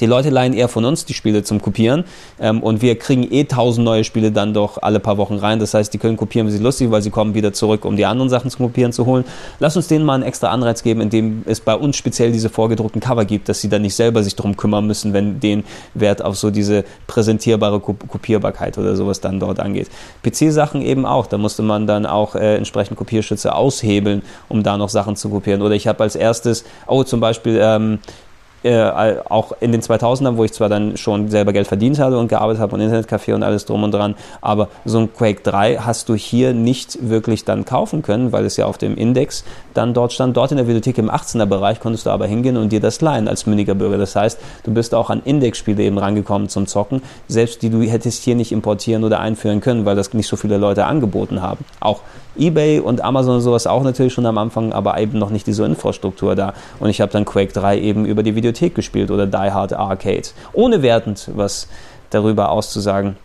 die 0.01 0.07
Leute 0.07 0.31
leihen 0.31 0.53
eher 0.53 0.69
von 0.69 0.85
uns 0.85 1.05
die 1.05 1.15
Spiele 1.15 1.43
zum 1.43 1.61
Kopieren 1.61 2.05
ähm, 2.41 2.63
und 2.63 2.83
wir 2.83 2.99
kriegen 2.99 3.27
eh 3.31 3.45
tausend 3.45 3.85
neue 3.85 4.05
Spiele 4.05 4.33
dann 4.33 4.55
doch 4.55 4.79
alle 4.83 5.01
paar 5.01 5.19
Wochen 5.19 5.37
rein. 5.37 5.59
Das 5.59 5.75
heißt, 5.75 5.93
die 5.93 5.99
können 5.99 6.17
kopieren, 6.17 6.47
wie 6.47 6.53
sie 6.53 6.63
lustig, 6.63 6.91
weil 6.91 7.03
sie 7.03 7.11
kommen 7.11 7.35
wieder 7.35 7.53
zurück, 7.53 7.85
um 7.85 7.97
die 7.97 8.07
anderen 8.07 8.29
Sachen 8.29 8.51
zum 8.51 8.67
Kopieren 8.67 8.93
zu 8.93 9.07
holen. 9.07 9.25
Lass 9.59 9.77
uns 9.77 9.89
denen 9.89 10.05
mal 10.05 10.15
einen 10.15 10.23
extra 10.23 10.49
Anreiz 10.49 10.83
geben, 10.83 11.01
indem 11.01 11.43
es 11.47 11.61
bei 11.61 11.75
uns 11.75 11.97
speziell 11.97 12.33
diese 12.33 12.49
vorgedruckten 12.49 13.01
Cover 13.01 13.25
gibt, 13.25 13.49
dass 13.49 13.61
sie 13.61 13.69
dann 13.69 13.83
nicht 13.83 13.95
selber 13.95 14.23
sich 14.23 14.37
darum 14.37 14.57
kümmern 14.57 14.87
müssen, 14.87 15.13
wenn 15.13 15.41
den 15.41 15.65
Wert 15.95 16.23
auf 16.23 16.37
so 16.37 16.51
diese 16.51 16.85
präsentierbare 17.07 17.81
Kopierbarkeit 17.81 18.79
oder 18.79 18.97
sowas 18.97 19.21
dann 19.21 19.41
dort 19.41 19.61
angeht. 19.61 19.89
PC-Sachen 20.23 20.83
eben 20.83 21.07
auch. 21.07 21.27
Da 21.27 21.39
musste 21.39 21.63
man 21.63 21.87
dann 21.87 22.07
auch 22.07 22.35
äh, 22.35 22.57
entsprechend 22.57 22.97
Kopierschütze 22.97 23.55
aushebeln, 23.55 24.23
um 24.49 24.63
da 24.63 24.77
noch 24.77 24.89
Sachen 24.89 25.17
zu 25.17 25.29
kopieren. 25.29 25.63
Oder 25.63 25.75
ich 25.75 25.87
habe 25.87 26.03
als 26.03 26.17
erstes, 26.17 26.65
oh 26.87 27.03
zum 27.03 27.21
Beispiel 27.21 27.59
ähm, 27.61 27.99
äh, 28.63 29.17
auch 29.29 29.53
in 29.61 29.73
den 29.73 29.81
2000ern, 29.81 30.37
wo 30.37 30.45
ich 30.45 30.53
zwar 30.53 30.69
dann 30.69 30.97
schon 30.97 31.29
selber 31.29 31.53
Geld 31.53 31.67
verdient 31.67 31.99
habe 31.99 32.19
und 32.19 32.29
gearbeitet 32.29 32.61
habe 32.61 32.75
und 32.75 32.81
Internetcafé 32.81 33.35
und 33.35 33.43
alles 33.43 33.65
drum 33.65 33.85
und 33.85 33.93
dran, 33.93 34.15
aber 34.41 34.69
so 34.85 34.99
ein 34.99 35.13
Quake 35.13 35.43
3 35.43 35.77
hast 35.77 36.09
du 36.09 36.15
hier 36.15 36.53
nicht 36.53 37.09
wirklich 37.09 37.45
dann 37.45 37.65
kaufen 37.65 38.03
können, 38.03 38.33
weil 38.33 38.45
es 38.45 38.57
ja 38.57 38.67
auf 38.67 38.79
dem 38.79 38.97
Index 38.97 39.45
dann 39.75 39.95
dort 39.95 40.13
stand. 40.13 40.37
Dort 40.37 40.51
in 40.51 40.57
der 40.57 40.65
Bibliothek 40.65 40.99
im 40.99 41.11
18er 41.11 41.47
Bereich 41.47 41.81
konntest 41.81 42.07
du 42.07 42.11
aber 42.11 42.27
hingehen 42.27 42.57
und 42.57 42.71
dir 42.71 42.81
das 42.81 43.01
leihen 43.01 43.29
als 43.29 43.47
mündiger 43.47 43.75
Bürger. 43.75 43.99
Das 43.99 44.17
heißt, 44.17 44.39
du 44.65 44.73
bist 44.73 44.95
auch 44.95 45.11
an 45.11 45.23
Index-Spiele 45.25 45.83
eben 45.83 45.99
rangekommen 45.99 46.49
zum 46.49 46.67
Zocken, 46.67 47.03
selbst 47.29 47.63
die 47.63 47.71
du 47.71 47.83
hättest 47.83 48.25
hier 48.25 48.35
nicht 48.35 48.53
importieren 48.53 49.05
oder 49.05 49.21
einführen 49.21 49.61
können, 49.61 49.85
weil 49.85 49.97
das 49.97 50.13
nicht 50.13 50.29
so 50.29 50.37
viele 50.37 50.59
Leute 50.59 50.85
angeboten 50.85 51.43
haben. 51.43 51.65
Auch 51.81 52.01
eBay 52.39 52.79
und 52.79 53.03
Amazon 53.03 53.37
und 53.37 53.41
sowas 53.41 53.67
auch 53.67 53.83
natürlich 53.83 54.13
schon 54.13 54.27
am 54.27 54.39
Anfang, 54.39 54.73
aber 54.73 54.99
eben 54.99 55.19
noch 55.19 55.31
nicht 55.31 55.47
diese 55.47 55.65
Infrastruktur 55.65 56.37
da. 56.37 56.55
Und 56.79 56.89
ich 56.89 57.01
habe 57.01 57.11
dann 57.11 57.25
Quake 57.25 57.53
3 57.53 57.81
eben 57.81 58.05
über 58.05 58.23
die 58.23 58.35
Videothek 58.37 58.48
gespielt 58.53 59.11
oder 59.11 59.27
Die 59.27 59.37
Hard 59.37 59.73
Arcade. 59.73 60.29
Ohne 60.53 60.83
wertend 60.83 61.31
was 61.35 61.69
darüber 62.11 62.51
auszusagen. 62.51 63.17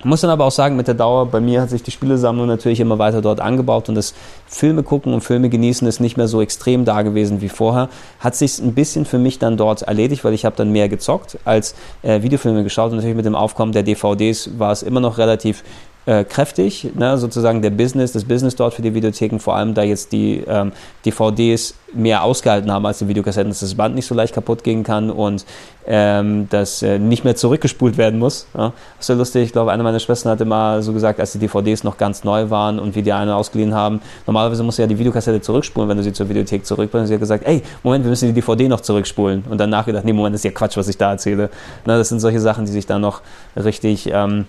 Ich 0.00 0.06
muss 0.06 0.22
dann 0.22 0.30
aber 0.30 0.46
auch 0.46 0.50
sagen, 0.50 0.76
mit 0.76 0.88
der 0.88 0.94
Dauer, 0.94 1.26
bei 1.26 1.40
mir 1.40 1.60
hat 1.60 1.68
sich 1.68 1.82
die 1.82 1.90
Spielesammlung 1.90 2.46
natürlich 2.46 2.80
immer 2.80 2.98
weiter 2.98 3.20
dort 3.20 3.38
angebaut 3.38 3.90
und 3.90 3.96
das 3.96 4.14
Filme 4.46 4.82
gucken 4.82 5.12
und 5.12 5.20
Filme 5.20 5.50
genießen 5.50 5.86
ist 5.86 6.00
nicht 6.00 6.16
mehr 6.16 6.26
so 6.26 6.40
extrem 6.40 6.86
da 6.86 7.02
gewesen 7.02 7.42
wie 7.42 7.50
vorher. 7.50 7.90
Hat 8.18 8.34
sich 8.34 8.60
ein 8.60 8.72
bisschen 8.72 9.04
für 9.04 9.18
mich 9.18 9.38
dann 9.38 9.58
dort 9.58 9.82
erledigt, 9.82 10.24
weil 10.24 10.32
ich 10.32 10.46
habe 10.46 10.56
dann 10.56 10.72
mehr 10.72 10.88
gezockt 10.88 11.38
als 11.44 11.74
äh, 12.00 12.22
Videofilme 12.22 12.64
geschaut 12.64 12.92
und 12.92 12.96
natürlich 12.96 13.16
mit 13.16 13.26
dem 13.26 13.34
Aufkommen 13.34 13.72
der 13.72 13.82
DVDs 13.82 14.58
war 14.58 14.72
es 14.72 14.82
immer 14.82 15.00
noch 15.00 15.18
relativ 15.18 15.64
äh, 16.06 16.24
kräftig, 16.24 16.88
ne, 16.94 17.18
sozusagen 17.18 17.62
der 17.62 17.70
Business, 17.70 18.12
das 18.12 18.24
Business 18.24 18.56
dort 18.56 18.74
für 18.74 18.82
die 18.82 18.94
Videotheken, 18.94 19.38
vor 19.38 19.56
allem 19.56 19.74
da 19.74 19.82
jetzt 19.82 20.12
die 20.12 20.42
ähm, 20.46 20.72
DVDs 21.04 21.74
mehr 21.92 22.22
ausgehalten 22.22 22.70
haben 22.70 22.86
als 22.86 22.98
die 22.98 23.08
Videokassetten, 23.08 23.50
dass 23.50 23.60
das 23.60 23.74
Band 23.74 23.94
nicht 23.94 24.06
so 24.06 24.14
leicht 24.14 24.34
kaputt 24.34 24.64
gehen 24.64 24.82
kann 24.84 25.10
und 25.10 25.44
ähm, 25.86 26.48
dass 26.50 26.82
äh, 26.82 26.98
nicht 26.98 27.24
mehr 27.24 27.36
zurückgespult 27.36 27.98
werden 27.98 28.18
muss. 28.18 28.46
Ja. 28.56 28.72
Das 28.96 29.04
ist 29.04 29.08
ja 29.08 29.14
lustig, 29.14 29.44
ich 29.44 29.52
glaube, 29.52 29.72
eine 29.72 29.82
meiner 29.82 29.98
Schwestern 29.98 30.32
hat 30.32 30.40
immer 30.40 30.82
so 30.82 30.92
gesagt, 30.92 31.20
als 31.20 31.32
die 31.32 31.38
DVDs 31.38 31.84
noch 31.84 31.98
ganz 31.98 32.24
neu 32.24 32.48
waren 32.50 32.78
und 32.78 32.94
wir 32.94 33.02
die 33.02 33.12
eine 33.12 33.34
ausgeliehen 33.34 33.74
haben, 33.74 34.00
normalerweise 34.26 34.62
musst 34.62 34.78
du 34.78 34.82
ja 34.82 34.88
die 34.88 34.98
Videokassette 34.98 35.40
zurückspulen, 35.40 35.88
wenn 35.88 35.96
du 35.96 36.02
sie 36.02 36.12
zur 36.12 36.28
Videothek 36.28 36.64
zurückbringst. 36.64 37.08
Sie 37.08 37.14
hat 37.14 37.20
gesagt, 37.20 37.44
ey, 37.46 37.62
Moment, 37.82 38.04
wir 38.04 38.10
müssen 38.10 38.28
die 38.28 38.34
DVD 38.34 38.68
noch 38.68 38.80
zurückspulen. 38.80 39.44
Und 39.50 39.58
dann 39.58 39.70
nachgedacht, 39.70 40.04
nee, 40.04 40.12
Moment, 40.12 40.34
das 40.34 40.40
ist 40.40 40.44
ja 40.44 40.52
Quatsch, 40.52 40.76
was 40.76 40.88
ich 40.88 40.96
da 40.96 41.10
erzähle. 41.10 41.50
Na, 41.84 41.98
das 41.98 42.08
sind 42.08 42.20
solche 42.20 42.40
Sachen, 42.40 42.64
die 42.64 42.72
sich 42.72 42.86
dann 42.86 43.00
noch 43.00 43.20
richtig... 43.56 44.08
Ähm, 44.12 44.46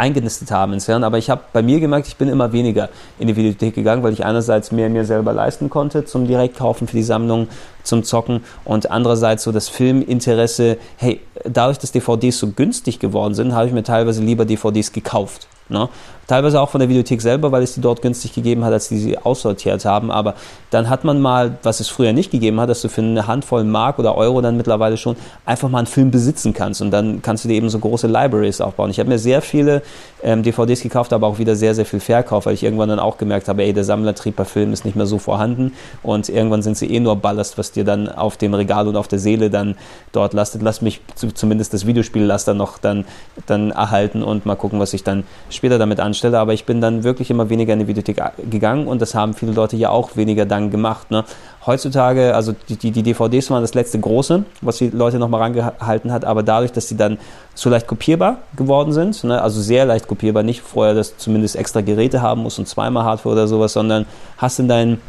eingenistet 0.00 0.50
haben 0.50 0.72
ins 0.72 0.86
Hirn. 0.86 1.04
Aber 1.04 1.18
ich 1.18 1.30
habe 1.30 1.42
bei 1.52 1.62
mir 1.62 1.78
gemerkt, 1.78 2.08
ich 2.08 2.16
bin 2.16 2.28
immer 2.28 2.52
weniger 2.52 2.88
in 3.18 3.28
die 3.28 3.36
Videothek 3.36 3.74
gegangen, 3.74 4.02
weil 4.02 4.12
ich 4.12 4.24
einerseits 4.24 4.72
mehr 4.72 4.88
mir 4.88 5.04
selber 5.04 5.32
leisten 5.32 5.70
konnte 5.70 6.04
zum 6.04 6.26
Direktkaufen 6.26 6.88
für 6.88 6.96
die 6.96 7.02
Sammlung, 7.02 7.48
zum 7.84 8.02
Zocken 8.02 8.42
und 8.64 8.90
andererseits 8.90 9.44
so 9.44 9.52
das 9.52 9.68
Filminteresse. 9.68 10.78
Hey, 10.96 11.20
dadurch, 11.44 11.78
dass 11.78 11.92
DVDs 11.92 12.38
so 12.38 12.48
günstig 12.48 12.98
geworden 12.98 13.34
sind, 13.34 13.54
habe 13.54 13.68
ich 13.68 13.72
mir 13.72 13.84
teilweise 13.84 14.22
lieber 14.22 14.44
DVDs 14.44 14.92
gekauft 14.92 15.46
Ne? 15.70 15.88
Teilweise 16.30 16.60
auch 16.60 16.68
von 16.70 16.78
der 16.78 16.88
Videothek 16.88 17.20
selber, 17.20 17.50
weil 17.50 17.64
es 17.64 17.74
die 17.74 17.80
dort 17.80 18.02
günstig 18.02 18.32
gegeben 18.32 18.64
hat, 18.64 18.72
als 18.72 18.88
die 18.88 18.98
sie 18.98 19.18
aussortiert 19.18 19.84
haben. 19.84 20.12
Aber 20.12 20.34
dann 20.70 20.88
hat 20.88 21.02
man 21.02 21.20
mal, 21.20 21.58
was 21.64 21.80
es 21.80 21.88
früher 21.88 22.12
nicht 22.12 22.30
gegeben 22.30 22.60
hat, 22.60 22.68
dass 22.68 22.82
du 22.82 22.88
für 22.88 23.00
eine 23.00 23.26
Handvoll 23.26 23.64
Mark 23.64 23.98
oder 23.98 24.16
Euro 24.16 24.40
dann 24.40 24.56
mittlerweile 24.56 24.96
schon 24.96 25.16
einfach 25.44 25.68
mal 25.68 25.78
einen 25.78 25.86
Film 25.88 26.12
besitzen 26.12 26.52
kannst. 26.52 26.82
Und 26.82 26.92
dann 26.92 27.20
kannst 27.22 27.44
du 27.44 27.48
dir 27.48 27.56
eben 27.56 27.68
so 27.68 27.80
große 27.80 28.06
Libraries 28.06 28.60
aufbauen. 28.60 28.90
Ich 28.90 29.00
habe 29.00 29.08
mir 29.08 29.18
sehr 29.18 29.42
viele 29.42 29.82
ähm, 30.22 30.44
DVDs 30.44 30.82
gekauft, 30.82 31.12
aber 31.12 31.26
auch 31.26 31.38
wieder 31.38 31.56
sehr, 31.56 31.74
sehr 31.74 31.84
viel 31.84 31.98
Verkauf, 31.98 32.46
weil 32.46 32.54
ich 32.54 32.62
irgendwann 32.62 32.90
dann 32.90 33.00
auch 33.00 33.18
gemerkt 33.18 33.48
habe, 33.48 33.64
ey, 33.64 33.72
der 33.72 33.82
Sammlertrieb 33.84 34.36
bei 34.36 34.44
Filmen 34.44 34.72
ist 34.72 34.84
nicht 34.84 34.94
mehr 34.94 35.06
so 35.06 35.18
vorhanden. 35.18 35.72
Und 36.04 36.28
irgendwann 36.28 36.62
sind 36.62 36.76
sie 36.76 36.86
eh 36.94 37.00
nur 37.00 37.16
Ballast, 37.16 37.58
was 37.58 37.72
dir 37.72 37.84
dann 37.84 38.08
auf 38.08 38.36
dem 38.36 38.54
Regal 38.54 38.86
und 38.86 38.96
auf 38.96 39.08
der 39.08 39.18
Seele 39.18 39.50
dann 39.50 39.74
dort 40.12 40.32
lastet. 40.32 40.62
Lass 40.62 40.80
mich 40.80 41.00
zumindest 41.34 41.74
das 41.74 41.86
Videospiellaster 41.86 42.54
noch 42.54 42.78
dann, 42.78 43.04
dann 43.46 43.72
erhalten 43.72 44.22
und 44.22 44.46
mal 44.46 44.54
gucken, 44.54 44.78
was 44.78 44.94
ich 44.94 45.02
dann 45.02 45.24
später 45.48 45.59
damit 45.68 46.00
anstelle 46.00 46.30
Stelle, 46.30 46.38
aber 46.38 46.52
ich 46.52 46.64
bin 46.64 46.80
dann 46.80 47.02
wirklich 47.02 47.30
immer 47.30 47.50
weniger 47.50 47.72
in 47.72 47.80
die 47.80 47.88
Videothek 47.88 48.22
gegangen 48.50 48.86
und 48.86 49.02
das 49.02 49.14
haben 49.14 49.34
viele 49.34 49.52
Leute 49.52 49.76
ja 49.76 49.90
auch 49.90 50.16
weniger 50.16 50.46
dann 50.46 50.70
gemacht. 50.70 51.10
Ne? 51.10 51.24
Heutzutage, 51.66 52.34
also 52.34 52.54
die, 52.68 52.90
die, 52.90 53.02
DVDs 53.02 53.50
waren 53.50 53.62
das 53.62 53.74
letzte 53.74 53.98
große, 53.98 54.44
was 54.60 54.78
die 54.78 54.90
Leute 54.90 55.18
nochmal 55.18 55.42
rangehalten 55.42 56.12
hat, 56.12 56.24
aber 56.24 56.42
dadurch, 56.42 56.72
dass 56.72 56.88
sie 56.88 56.96
dann 56.96 57.18
so 57.54 57.68
leicht 57.68 57.86
kopierbar 57.86 58.38
geworden 58.56 58.92
sind, 58.92 59.22
ne? 59.24 59.42
also 59.42 59.60
sehr 59.60 59.84
leicht 59.84 60.06
kopierbar, 60.06 60.42
nicht 60.42 60.60
vorher, 60.60 60.94
dass 60.94 61.16
zumindest 61.16 61.56
extra 61.56 61.80
Geräte 61.80 62.22
haben 62.22 62.42
muss 62.42 62.58
und 62.58 62.68
zweimal 62.68 63.04
Hardware 63.04 63.34
oder 63.34 63.48
sowas, 63.48 63.72
sondern 63.72 64.06
hast 64.36 64.58
in 64.58 64.68
deinen 64.68 65.00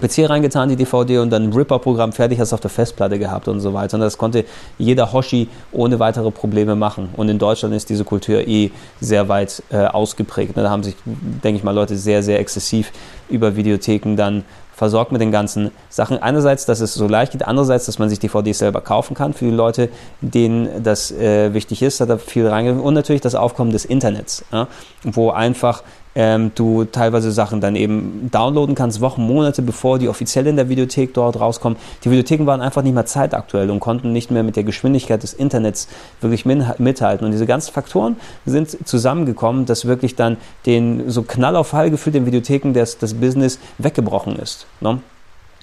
PC 0.00 0.28
reingetan, 0.28 0.68
die 0.68 0.76
DVD, 0.76 1.18
und 1.18 1.30
dann 1.30 1.52
Ripper-Programm 1.52 2.12
fertig 2.12 2.40
hast 2.40 2.52
auf 2.52 2.60
der 2.60 2.70
Festplatte 2.70 3.18
gehabt 3.18 3.48
und 3.48 3.60
so 3.60 3.74
weiter. 3.74 3.96
Und 3.96 4.00
das 4.00 4.18
konnte 4.18 4.44
jeder 4.78 5.12
Hoshi 5.12 5.48
ohne 5.72 5.98
weitere 5.98 6.30
Probleme 6.30 6.76
machen. 6.76 7.08
Und 7.16 7.28
in 7.28 7.38
Deutschland 7.38 7.74
ist 7.74 7.88
diese 7.88 8.04
Kultur 8.04 8.46
eh 8.46 8.70
sehr 9.00 9.28
weit 9.28 9.62
äh, 9.70 9.86
ausgeprägt. 9.86 10.56
Da 10.56 10.70
haben 10.70 10.82
sich, 10.82 10.96
denke 11.04 11.58
ich 11.58 11.64
mal, 11.64 11.74
Leute 11.74 11.96
sehr, 11.96 12.22
sehr 12.22 12.40
exzessiv 12.40 12.92
über 13.28 13.56
Videotheken 13.56 14.16
dann 14.16 14.44
versorgt 14.76 15.10
mit 15.10 15.22
den 15.22 15.32
ganzen 15.32 15.70
Sachen. 15.88 16.22
Einerseits, 16.22 16.66
dass 16.66 16.80
es 16.80 16.92
so 16.92 17.08
leicht 17.08 17.32
geht, 17.32 17.46
andererseits, 17.46 17.86
dass 17.86 17.98
man 17.98 18.10
sich 18.10 18.18
DVDs 18.18 18.58
selber 18.58 18.82
kaufen 18.82 19.14
kann 19.14 19.32
für 19.32 19.46
die 19.46 19.50
Leute, 19.50 19.88
denen 20.20 20.82
das 20.82 21.10
äh, 21.10 21.54
wichtig 21.54 21.80
ist, 21.82 22.00
hat 22.00 22.10
da 22.10 22.18
viel 22.18 22.46
reingegeben. 22.46 22.82
Und 22.82 22.92
natürlich 22.92 23.22
das 23.22 23.34
Aufkommen 23.34 23.72
des 23.72 23.86
Internets, 23.86 24.44
ja, 24.52 24.68
wo 25.02 25.30
einfach 25.30 25.82
ähm, 26.16 26.50
du 26.54 26.84
teilweise 26.84 27.30
Sachen 27.30 27.60
dann 27.60 27.76
eben 27.76 28.30
downloaden 28.32 28.74
kannst, 28.74 29.00
Wochen, 29.00 29.22
Monate 29.22 29.62
bevor 29.62 29.98
die 29.98 30.08
offiziell 30.08 30.46
in 30.46 30.56
der 30.56 30.68
Videothek 30.68 31.12
dort 31.14 31.38
rauskommen. 31.38 31.78
Die 32.02 32.10
Videotheken 32.10 32.46
waren 32.46 32.62
einfach 32.62 32.82
nicht 32.82 32.94
mehr 32.94 33.06
zeitaktuell 33.06 33.70
und 33.70 33.80
konnten 33.80 34.12
nicht 34.12 34.30
mehr 34.30 34.42
mit 34.42 34.56
der 34.56 34.64
Geschwindigkeit 34.64 35.22
des 35.22 35.34
Internets 35.34 35.88
wirklich 36.22 36.46
mithalten. 36.46 37.26
Und 37.26 37.32
diese 37.32 37.46
ganzen 37.46 37.72
Faktoren 37.72 38.16
sind 38.46 38.88
zusammengekommen, 38.88 39.66
dass 39.66 39.84
wirklich 39.84 40.16
dann 40.16 40.38
den 40.64 41.10
so 41.10 41.22
Knall 41.22 41.54
auf 41.54 41.68
Fall 41.68 41.90
gefühlt 41.90 42.14
den 42.14 42.24
Videotheken 42.24 42.72
das, 42.72 42.96
das 42.96 43.12
Business 43.12 43.58
weggebrochen 43.78 44.36
ist. 44.36 44.66
Ne? 44.80 45.00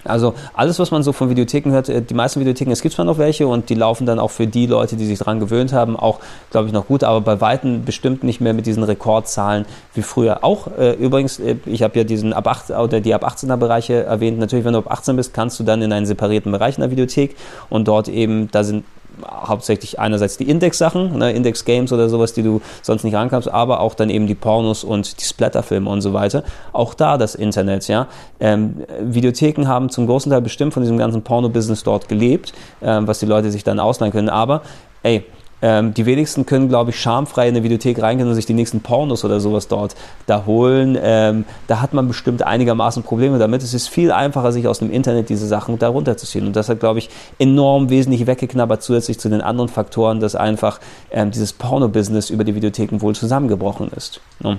Also 0.06 0.34
alles, 0.54 0.80
was 0.80 0.92
man 0.92 1.04
so 1.04 1.14
von 1.14 1.30
Videotheken 1.30 1.72
hört, 1.72 1.90
äh, 1.90 2.02
die 2.02 2.14
meisten 2.14 2.40
Videotheken, 2.40 2.72
es 2.72 2.82
gibt 2.82 2.96
zwar 2.96 3.06
noch 3.06 3.18
welche 3.18 3.48
und 3.48 3.70
die 3.70 3.76
laufen 3.76 4.06
dann 4.06 4.20
auch 4.20 4.32
für 4.32 4.48
die 4.48 4.66
Leute, 4.66 4.96
die 4.96 5.06
sich 5.06 5.20
daran 5.20 5.40
gewöhnt 5.40 5.74
haben, 5.74 5.96
auch, 5.96 6.20
glaube 6.52 6.68
ich, 6.68 6.74
noch 6.74 6.88
gut, 6.88 7.04
aber 7.04 7.22
bei 7.22 7.42
Weitem 7.42 7.86
bestimmt 7.86 8.24
nicht 8.24 8.42
mehr 8.42 8.54
mit 8.54 8.66
diesen 8.66 8.84
Rekordzahlen 8.84 9.66
wie 9.94 10.02
früher. 10.02 10.44
Auch 10.44 10.68
äh, 10.78 10.94
übrigens, 10.94 11.40
äh, 11.40 11.56
ich 11.66 11.84
habe 11.84 11.98
ja 11.98 12.04
diesen 12.04 12.34
ab 12.34 12.48
8 12.48 12.72
oder 12.72 13.00
die 13.00 13.14
ab 13.14 13.26
18er 13.26 13.58
Bereiche 13.58 14.04
erwähnt. 14.04 14.40
Natürlich, 14.40 14.66
wenn 14.66 14.74
du 14.74 14.80
ab 14.80 14.92
18 14.92 15.16
bist, 15.16 15.34
kannst 15.34 15.60
du 15.60 15.64
dann 15.64 15.82
in 15.82 15.92
einen 15.94 16.06
separierten 16.06 16.52
Bereich 16.52 16.78
in 16.78 16.82
der 16.82 16.92
Videothek 16.92 17.36
und 17.70 17.88
dort 17.88 18.08
eben, 18.08 18.50
da 18.52 18.64
sind 18.64 18.84
hauptsächlich 19.28 20.00
einerseits 20.00 20.38
die 20.38 20.50
Index-Sachen, 20.50 21.18
ne, 21.18 21.32
Index-Games 21.32 21.92
oder 21.92 22.10
sowas, 22.10 22.34
die 22.34 22.44
du 22.44 22.62
sonst 22.82 23.04
nicht 23.04 23.16
rankommst, 23.16 23.50
aber 23.50 23.80
auch 23.80 23.94
dann 23.94 24.10
eben 24.10 24.28
die 24.28 24.36
Pornos 24.36 24.84
und 24.84 25.20
die 25.22 25.26
Splatterfilme 25.26 25.90
und 25.90 26.02
so 26.02 26.14
weiter. 26.14 26.44
Auch 26.72 26.94
da 26.94 27.18
das 27.18 27.36
Internet, 27.36 27.88
ja. 27.88 28.08
Ähm, 28.40 28.84
Videotheken 29.02 29.68
haben 29.68 29.90
zum 29.90 30.08
großen 30.08 30.32
Teil 30.32 30.42
bestimmt 30.42 30.74
von 30.74 30.84
diesem 30.84 30.98
ganzen 30.98 31.22
Porno-Business 31.22 31.84
dort 31.84 32.08
gelebt, 32.10 32.54
ähm, 32.82 33.08
was 33.08 33.20
die 33.20 33.26
Leute 33.26 33.52
sich 33.52 33.64
dann 33.64 33.80
ausleihen 33.80 34.12
können. 34.12 34.30
Aber, 34.30 34.62
ey, 35.04 35.26
ähm, 35.64 35.94
die 35.94 36.06
wenigsten 36.06 36.46
können, 36.46 36.68
glaube 36.68 36.92
ich, 36.92 37.00
schamfrei 37.00 37.48
in 37.48 37.56
eine 37.56 37.64
Videothek 37.64 38.02
reingehen 38.02 38.28
und 38.28 38.36
sich 38.36 38.46
die 38.46 38.54
nächsten 38.54 38.82
Pornos 38.82 39.24
oder 39.24 39.40
sowas 39.40 39.70
dort 39.70 39.96
da 40.26 40.46
holen. 40.46 40.98
Ähm, 41.02 41.46
da 41.68 41.82
hat 41.82 41.94
man 41.94 42.10
bestimmt 42.10 42.44
einigermaßen 42.44 43.02
Probleme 43.02 43.40
damit. 43.40 43.64
Es 43.64 43.74
ist 43.74 43.88
viel 43.88 44.12
einfacher, 44.12 44.52
sich 44.52 44.68
aus 44.68 44.80
dem 44.80 44.92
Internet 44.92 45.30
diese 45.30 45.48
Sachen 45.48 45.80
da 45.80 45.88
runterzuziehen. 45.88 46.46
Und 46.46 46.58
das 46.58 46.68
hat, 46.68 46.82
glaube 46.82 47.00
ich, 47.00 47.10
enorm 47.40 47.90
wesentlich 47.90 48.28
weggeknabbert, 48.28 48.84
zusätzlich 48.84 49.20
zu 49.20 49.30
den 49.30 49.40
anderen 49.40 49.70
Faktoren, 49.70 50.20
dass 50.20 50.36
einfach 50.36 50.82
ähm, 51.12 51.32
dieses 51.32 51.54
Porno-Business 51.54 52.30
über 52.30 52.44
die 52.44 52.56
Videotheken 52.56 53.00
wohl 53.00 53.16
zusammengebrochen 53.16 53.90
ist. 53.96 54.20
Ja. 54.44 54.58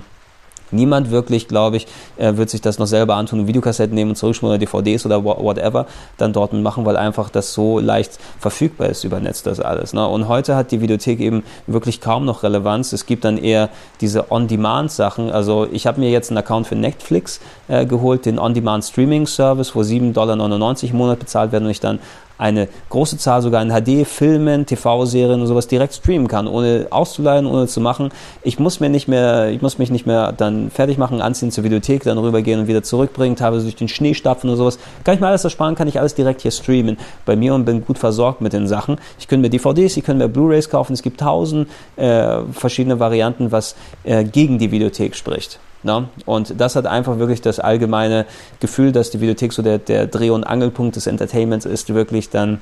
Niemand 0.71 1.11
wirklich, 1.11 1.47
glaube 1.47 1.77
ich, 1.77 1.87
äh, 2.17 2.35
wird 2.37 2.49
sich 2.49 2.61
das 2.61 2.79
noch 2.79 2.87
selber 2.87 3.15
antun 3.15 3.41
und 3.41 3.47
Videokassetten 3.47 3.95
nehmen 3.95 4.11
und 4.11 4.15
zurückspulen 4.15 4.55
oder 4.55 4.59
DVDs 4.59 5.05
oder 5.05 5.23
whatever 5.23 5.85
dann 6.17 6.33
dort 6.33 6.53
machen, 6.53 6.85
weil 6.85 6.97
einfach 6.97 7.29
das 7.29 7.53
so 7.53 7.79
leicht 7.79 8.19
verfügbar 8.39 8.89
ist 8.89 9.03
über 9.03 9.19
Netz, 9.19 9.43
das 9.43 9.59
alles. 9.59 9.93
Ne? 9.93 10.07
Und 10.07 10.27
heute 10.27 10.55
hat 10.55 10.71
die 10.71 10.81
Videothek 10.81 11.19
eben 11.19 11.43
wirklich 11.67 12.01
kaum 12.01 12.25
noch 12.25 12.43
Relevanz. 12.43 12.93
Es 12.93 13.05
gibt 13.05 13.25
dann 13.25 13.37
eher 13.37 13.69
diese 14.01 14.31
On-Demand-Sachen. 14.31 15.31
Also 15.31 15.67
ich 15.71 15.87
habe 15.87 15.99
mir 15.99 16.09
jetzt 16.09 16.29
einen 16.29 16.37
Account 16.37 16.67
für 16.67 16.75
Netflix 16.75 17.39
äh, 17.67 17.85
geholt, 17.85 18.25
den 18.25 18.39
On-Demand-Streaming-Service, 18.39 19.75
wo 19.75 19.81
7,99 19.81 20.13
Dollar 20.13 20.83
im 20.83 20.97
Monat 20.97 21.19
bezahlt 21.19 21.51
werden 21.51 21.65
und 21.65 21.71
ich 21.71 21.79
dann 21.79 21.99
eine 22.37 22.67
große 22.89 23.17
Zahl 23.17 23.41
sogar 23.41 23.61
in 23.61 23.69
HD, 23.69 24.07
Filmen, 24.07 24.65
TV-Serien 24.65 25.41
und 25.41 25.47
sowas 25.47 25.67
direkt 25.67 25.93
streamen 25.93 26.27
kann, 26.27 26.47
ohne 26.47 26.87
auszuleihen, 26.89 27.45
ohne 27.45 27.67
zu 27.67 27.81
machen. 27.81 28.09
Ich 28.43 28.59
muss 28.59 28.79
mir 28.79 28.89
nicht 28.89 29.07
mehr, 29.07 29.49
ich 29.49 29.61
muss 29.61 29.77
mich 29.77 29.89
nicht 29.91 30.05
mehr 30.05 30.31
dann 30.31 30.69
fertig 30.69 30.97
machen, 30.97 31.21
anziehen 31.21 31.51
zur 31.51 31.63
Videothek, 31.63 32.03
dann 32.03 32.17
rübergehen 32.17 32.61
und 32.61 32.67
wieder 32.67 32.83
zurückbringen, 32.83 33.35
teilweise 33.35 33.63
durch 33.63 33.75
den 33.75 33.87
Schnee 33.87 34.13
stapfen 34.13 34.49
oder 34.49 34.57
sowas. 34.57 34.79
Kann 35.03 35.15
ich 35.15 35.21
mir 35.21 35.27
alles 35.27 35.43
ersparen, 35.43 35.75
kann 35.75 35.87
ich 35.87 35.99
alles 35.99 36.15
direkt 36.15 36.41
hier 36.41 36.51
streamen 36.51 36.97
bei 37.25 37.35
mir 37.35 37.53
und 37.53 37.65
bin 37.65 37.85
gut 37.85 37.97
versorgt 37.97 38.41
mit 38.41 38.53
den 38.53 38.67
Sachen. 38.67 38.97
Ich 39.19 39.27
könnte 39.27 39.43
mir 39.43 39.49
DVDs, 39.49 39.97
ich 39.97 40.03
könnte 40.03 40.25
mir 40.25 40.29
Blu-rays 40.31 40.69
kaufen. 40.69 40.93
Es 40.93 41.01
gibt 41.01 41.19
tausend 41.19 41.69
äh, 41.95 42.39
verschiedene 42.51 42.99
Varianten, 42.99 43.51
was 43.51 43.75
äh, 44.03 44.23
gegen 44.23 44.59
die 44.59 44.71
Videothek 44.71 45.15
spricht. 45.15 45.59
Ne? 45.85 46.09
Und 46.25 46.59
das 46.59 46.75
hat 46.75 46.87
einfach 46.87 47.19
wirklich 47.19 47.41
das 47.41 47.59
allgemeine 47.59 48.25
Gefühl, 48.59 48.91
dass 48.91 49.11
die 49.11 49.21
Videothek 49.21 49.53
so 49.53 49.61
der, 49.61 49.77
der 49.77 50.07
Dreh- 50.07 50.31
und 50.31 50.43
Angelpunkt 50.43 50.95
des 50.95 51.05
Entertainments 51.05 51.65
ist, 51.65 51.93
wirklich 51.93 52.31
dann 52.31 52.59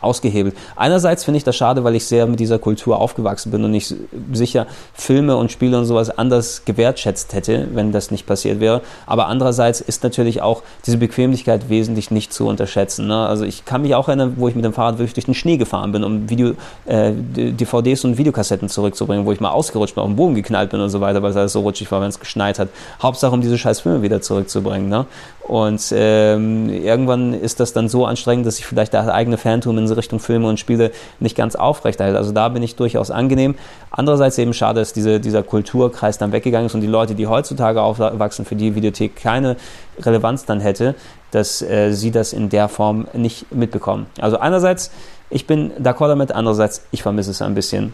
ausgehebelt. 0.00 0.56
Einerseits 0.76 1.24
finde 1.24 1.38
ich 1.38 1.44
das 1.44 1.56
schade, 1.56 1.84
weil 1.84 1.94
ich 1.94 2.06
sehr 2.06 2.26
mit 2.26 2.40
dieser 2.40 2.58
Kultur 2.58 3.00
aufgewachsen 3.00 3.50
bin 3.50 3.64
und 3.64 3.74
ich 3.74 3.94
sicher 4.32 4.66
Filme 4.94 5.36
und 5.36 5.52
Spiele 5.52 5.78
und 5.78 5.84
sowas 5.84 6.10
anders 6.10 6.64
gewertschätzt 6.64 7.34
hätte, 7.34 7.68
wenn 7.72 7.92
das 7.92 8.10
nicht 8.10 8.26
passiert 8.26 8.60
wäre. 8.60 8.82
Aber 9.06 9.26
andererseits 9.26 9.80
ist 9.80 10.02
natürlich 10.02 10.42
auch 10.42 10.62
diese 10.86 10.96
Bequemlichkeit 10.96 11.68
wesentlich 11.68 12.10
nicht 12.10 12.32
zu 12.32 12.46
unterschätzen. 12.46 13.06
Ne? 13.06 13.26
Also 13.26 13.44
ich 13.44 13.64
kann 13.64 13.82
mich 13.82 13.94
auch 13.94 14.08
erinnern, 14.08 14.34
wo 14.36 14.48
ich 14.48 14.54
mit 14.54 14.64
dem 14.64 14.72
Fahrrad 14.72 14.98
wirklich 14.98 15.14
durch 15.14 15.26
den 15.26 15.34
Schnee 15.34 15.56
gefahren 15.56 15.92
bin, 15.92 16.04
um 16.04 16.28
Video, 16.28 16.54
äh, 16.86 17.12
DVDs 17.12 18.04
und 18.04 18.18
Videokassetten 18.18 18.68
zurückzubringen, 18.68 19.26
wo 19.26 19.32
ich 19.32 19.40
mal 19.40 19.50
ausgerutscht 19.50 19.94
bin, 19.94 20.02
auf 20.02 20.10
den 20.10 20.16
Boden 20.16 20.34
geknallt 20.34 20.70
bin 20.70 20.80
und 20.80 20.90
so 20.90 21.00
weiter, 21.00 21.22
weil 21.22 21.30
es 21.30 21.36
alles 21.36 21.52
so 21.52 21.60
rutschig 21.60 21.90
war, 21.90 22.00
wenn 22.00 22.08
es 22.08 22.20
geschneit 22.20 22.58
hat. 22.58 22.68
Hauptsache, 23.02 23.32
um 23.32 23.40
diese 23.40 23.58
scheiß 23.58 23.80
Filme 23.80 24.02
wieder 24.02 24.20
zurückzubringen. 24.20 24.88
Ne? 24.88 25.06
Und 25.50 25.92
ähm, 25.96 26.68
irgendwann 26.68 27.34
ist 27.34 27.58
das 27.58 27.72
dann 27.72 27.88
so 27.88 28.06
anstrengend, 28.06 28.46
dass 28.46 28.54
sich 28.54 28.66
vielleicht 28.66 28.92
der 28.92 29.12
eigene 29.12 29.36
Phantom 29.36 29.76
in 29.78 29.90
Richtung 29.90 30.20
Filme 30.20 30.46
und 30.46 30.60
Spiele 30.60 30.92
nicht 31.18 31.36
ganz 31.36 31.56
aufrechterhält. 31.56 32.16
Also 32.16 32.30
da 32.30 32.48
bin 32.50 32.62
ich 32.62 32.76
durchaus 32.76 33.10
angenehm. 33.10 33.56
Andererseits 33.90 34.38
eben 34.38 34.54
schade, 34.54 34.78
dass 34.78 34.92
diese, 34.92 35.18
dieser 35.18 35.42
Kulturkreis 35.42 36.18
dann 36.18 36.30
weggegangen 36.30 36.66
ist 36.66 36.76
und 36.76 36.82
die 36.82 36.86
Leute, 36.86 37.16
die 37.16 37.26
heutzutage 37.26 37.82
aufwachsen, 37.82 38.44
für 38.44 38.54
die 38.54 38.76
Videothek 38.76 39.16
keine 39.16 39.56
Relevanz 39.98 40.44
dann 40.44 40.60
hätte, 40.60 40.94
dass 41.32 41.62
äh, 41.62 41.90
sie 41.90 42.12
das 42.12 42.32
in 42.32 42.48
der 42.48 42.68
Form 42.68 43.08
nicht 43.12 43.52
mitbekommen. 43.52 44.06
Also 44.20 44.38
einerseits, 44.38 44.92
ich 45.30 45.48
bin 45.48 45.72
d'accord 45.82 46.10
damit, 46.10 46.30
andererseits, 46.30 46.86
ich 46.92 47.02
vermisse 47.02 47.32
es 47.32 47.42
ein 47.42 47.56
bisschen. 47.56 47.92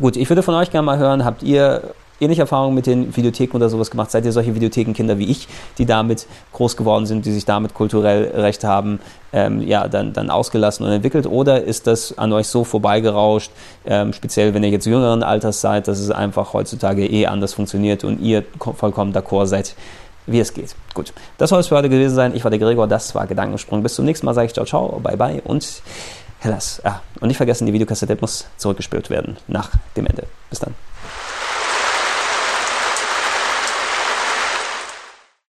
Gut, 0.00 0.16
ich 0.16 0.30
würde 0.30 0.42
von 0.42 0.54
euch 0.54 0.70
gerne 0.70 0.86
mal 0.86 0.96
hören, 0.96 1.26
habt 1.26 1.42
ihr 1.42 1.82
ähnliche 2.20 2.42
Erfahrungen 2.42 2.74
mit 2.74 2.86
den 2.86 3.16
Videotheken 3.16 3.56
oder 3.56 3.68
sowas 3.68 3.90
gemacht? 3.90 4.10
Seid 4.10 4.24
ihr 4.24 4.32
solche 4.32 4.54
Videothekenkinder 4.54 5.18
wie 5.18 5.30
ich, 5.30 5.48
die 5.78 5.86
damit 5.86 6.26
groß 6.52 6.76
geworden 6.76 7.06
sind, 7.06 7.26
die 7.26 7.32
sich 7.32 7.44
damit 7.44 7.74
kulturell 7.74 8.32
recht 8.34 8.64
haben, 8.64 9.00
ähm, 9.32 9.60
ja, 9.66 9.88
dann, 9.88 10.12
dann 10.12 10.30
ausgelassen 10.30 10.86
und 10.86 10.92
entwickelt? 10.92 11.26
Oder 11.26 11.62
ist 11.62 11.86
das 11.86 12.16
an 12.16 12.32
euch 12.32 12.48
so 12.48 12.64
vorbeigerauscht, 12.64 13.50
ähm, 13.86 14.12
speziell 14.12 14.54
wenn 14.54 14.64
ihr 14.64 14.70
jetzt 14.70 14.86
jüngeren 14.86 15.22
Alters 15.22 15.60
seid, 15.60 15.88
dass 15.88 15.98
es 15.98 16.10
einfach 16.10 16.52
heutzutage 16.52 17.06
eh 17.06 17.26
anders 17.26 17.54
funktioniert 17.54 18.04
und 18.04 18.20
ihr 18.20 18.44
vollkommen 18.76 19.12
d'accord 19.12 19.46
seid? 19.46 19.74
wie 20.28 20.40
es 20.40 20.52
geht. 20.52 20.74
Gut, 20.94 21.12
das 21.38 21.50
soll 21.50 21.60
es 21.60 21.68
für 21.68 21.76
heute 21.76 21.88
gewesen 21.88 22.14
sein. 22.14 22.36
Ich 22.36 22.44
war 22.44 22.50
der 22.50 22.60
Gregor, 22.60 22.86
das 22.86 23.14
war 23.14 23.26
Gedankensprung. 23.26 23.82
Bis 23.82 23.94
zum 23.94 24.04
nächsten 24.04 24.26
Mal 24.26 24.34
sage 24.34 24.46
ich 24.46 24.52
ciao, 24.52 24.66
ciao, 24.66 25.00
bye, 25.00 25.16
bye 25.16 25.40
und 25.42 25.82
Hellas. 26.40 26.80
Ah, 26.84 27.00
und 27.20 27.28
nicht 27.28 27.36
vergessen, 27.36 27.66
die 27.66 27.72
Videokassette 27.72 28.16
muss 28.20 28.46
zurückgespielt 28.58 29.10
werden 29.10 29.36
nach 29.48 29.70
dem 29.96 30.06
Ende. 30.06 30.24
Bis 30.50 30.60
dann. 30.60 30.87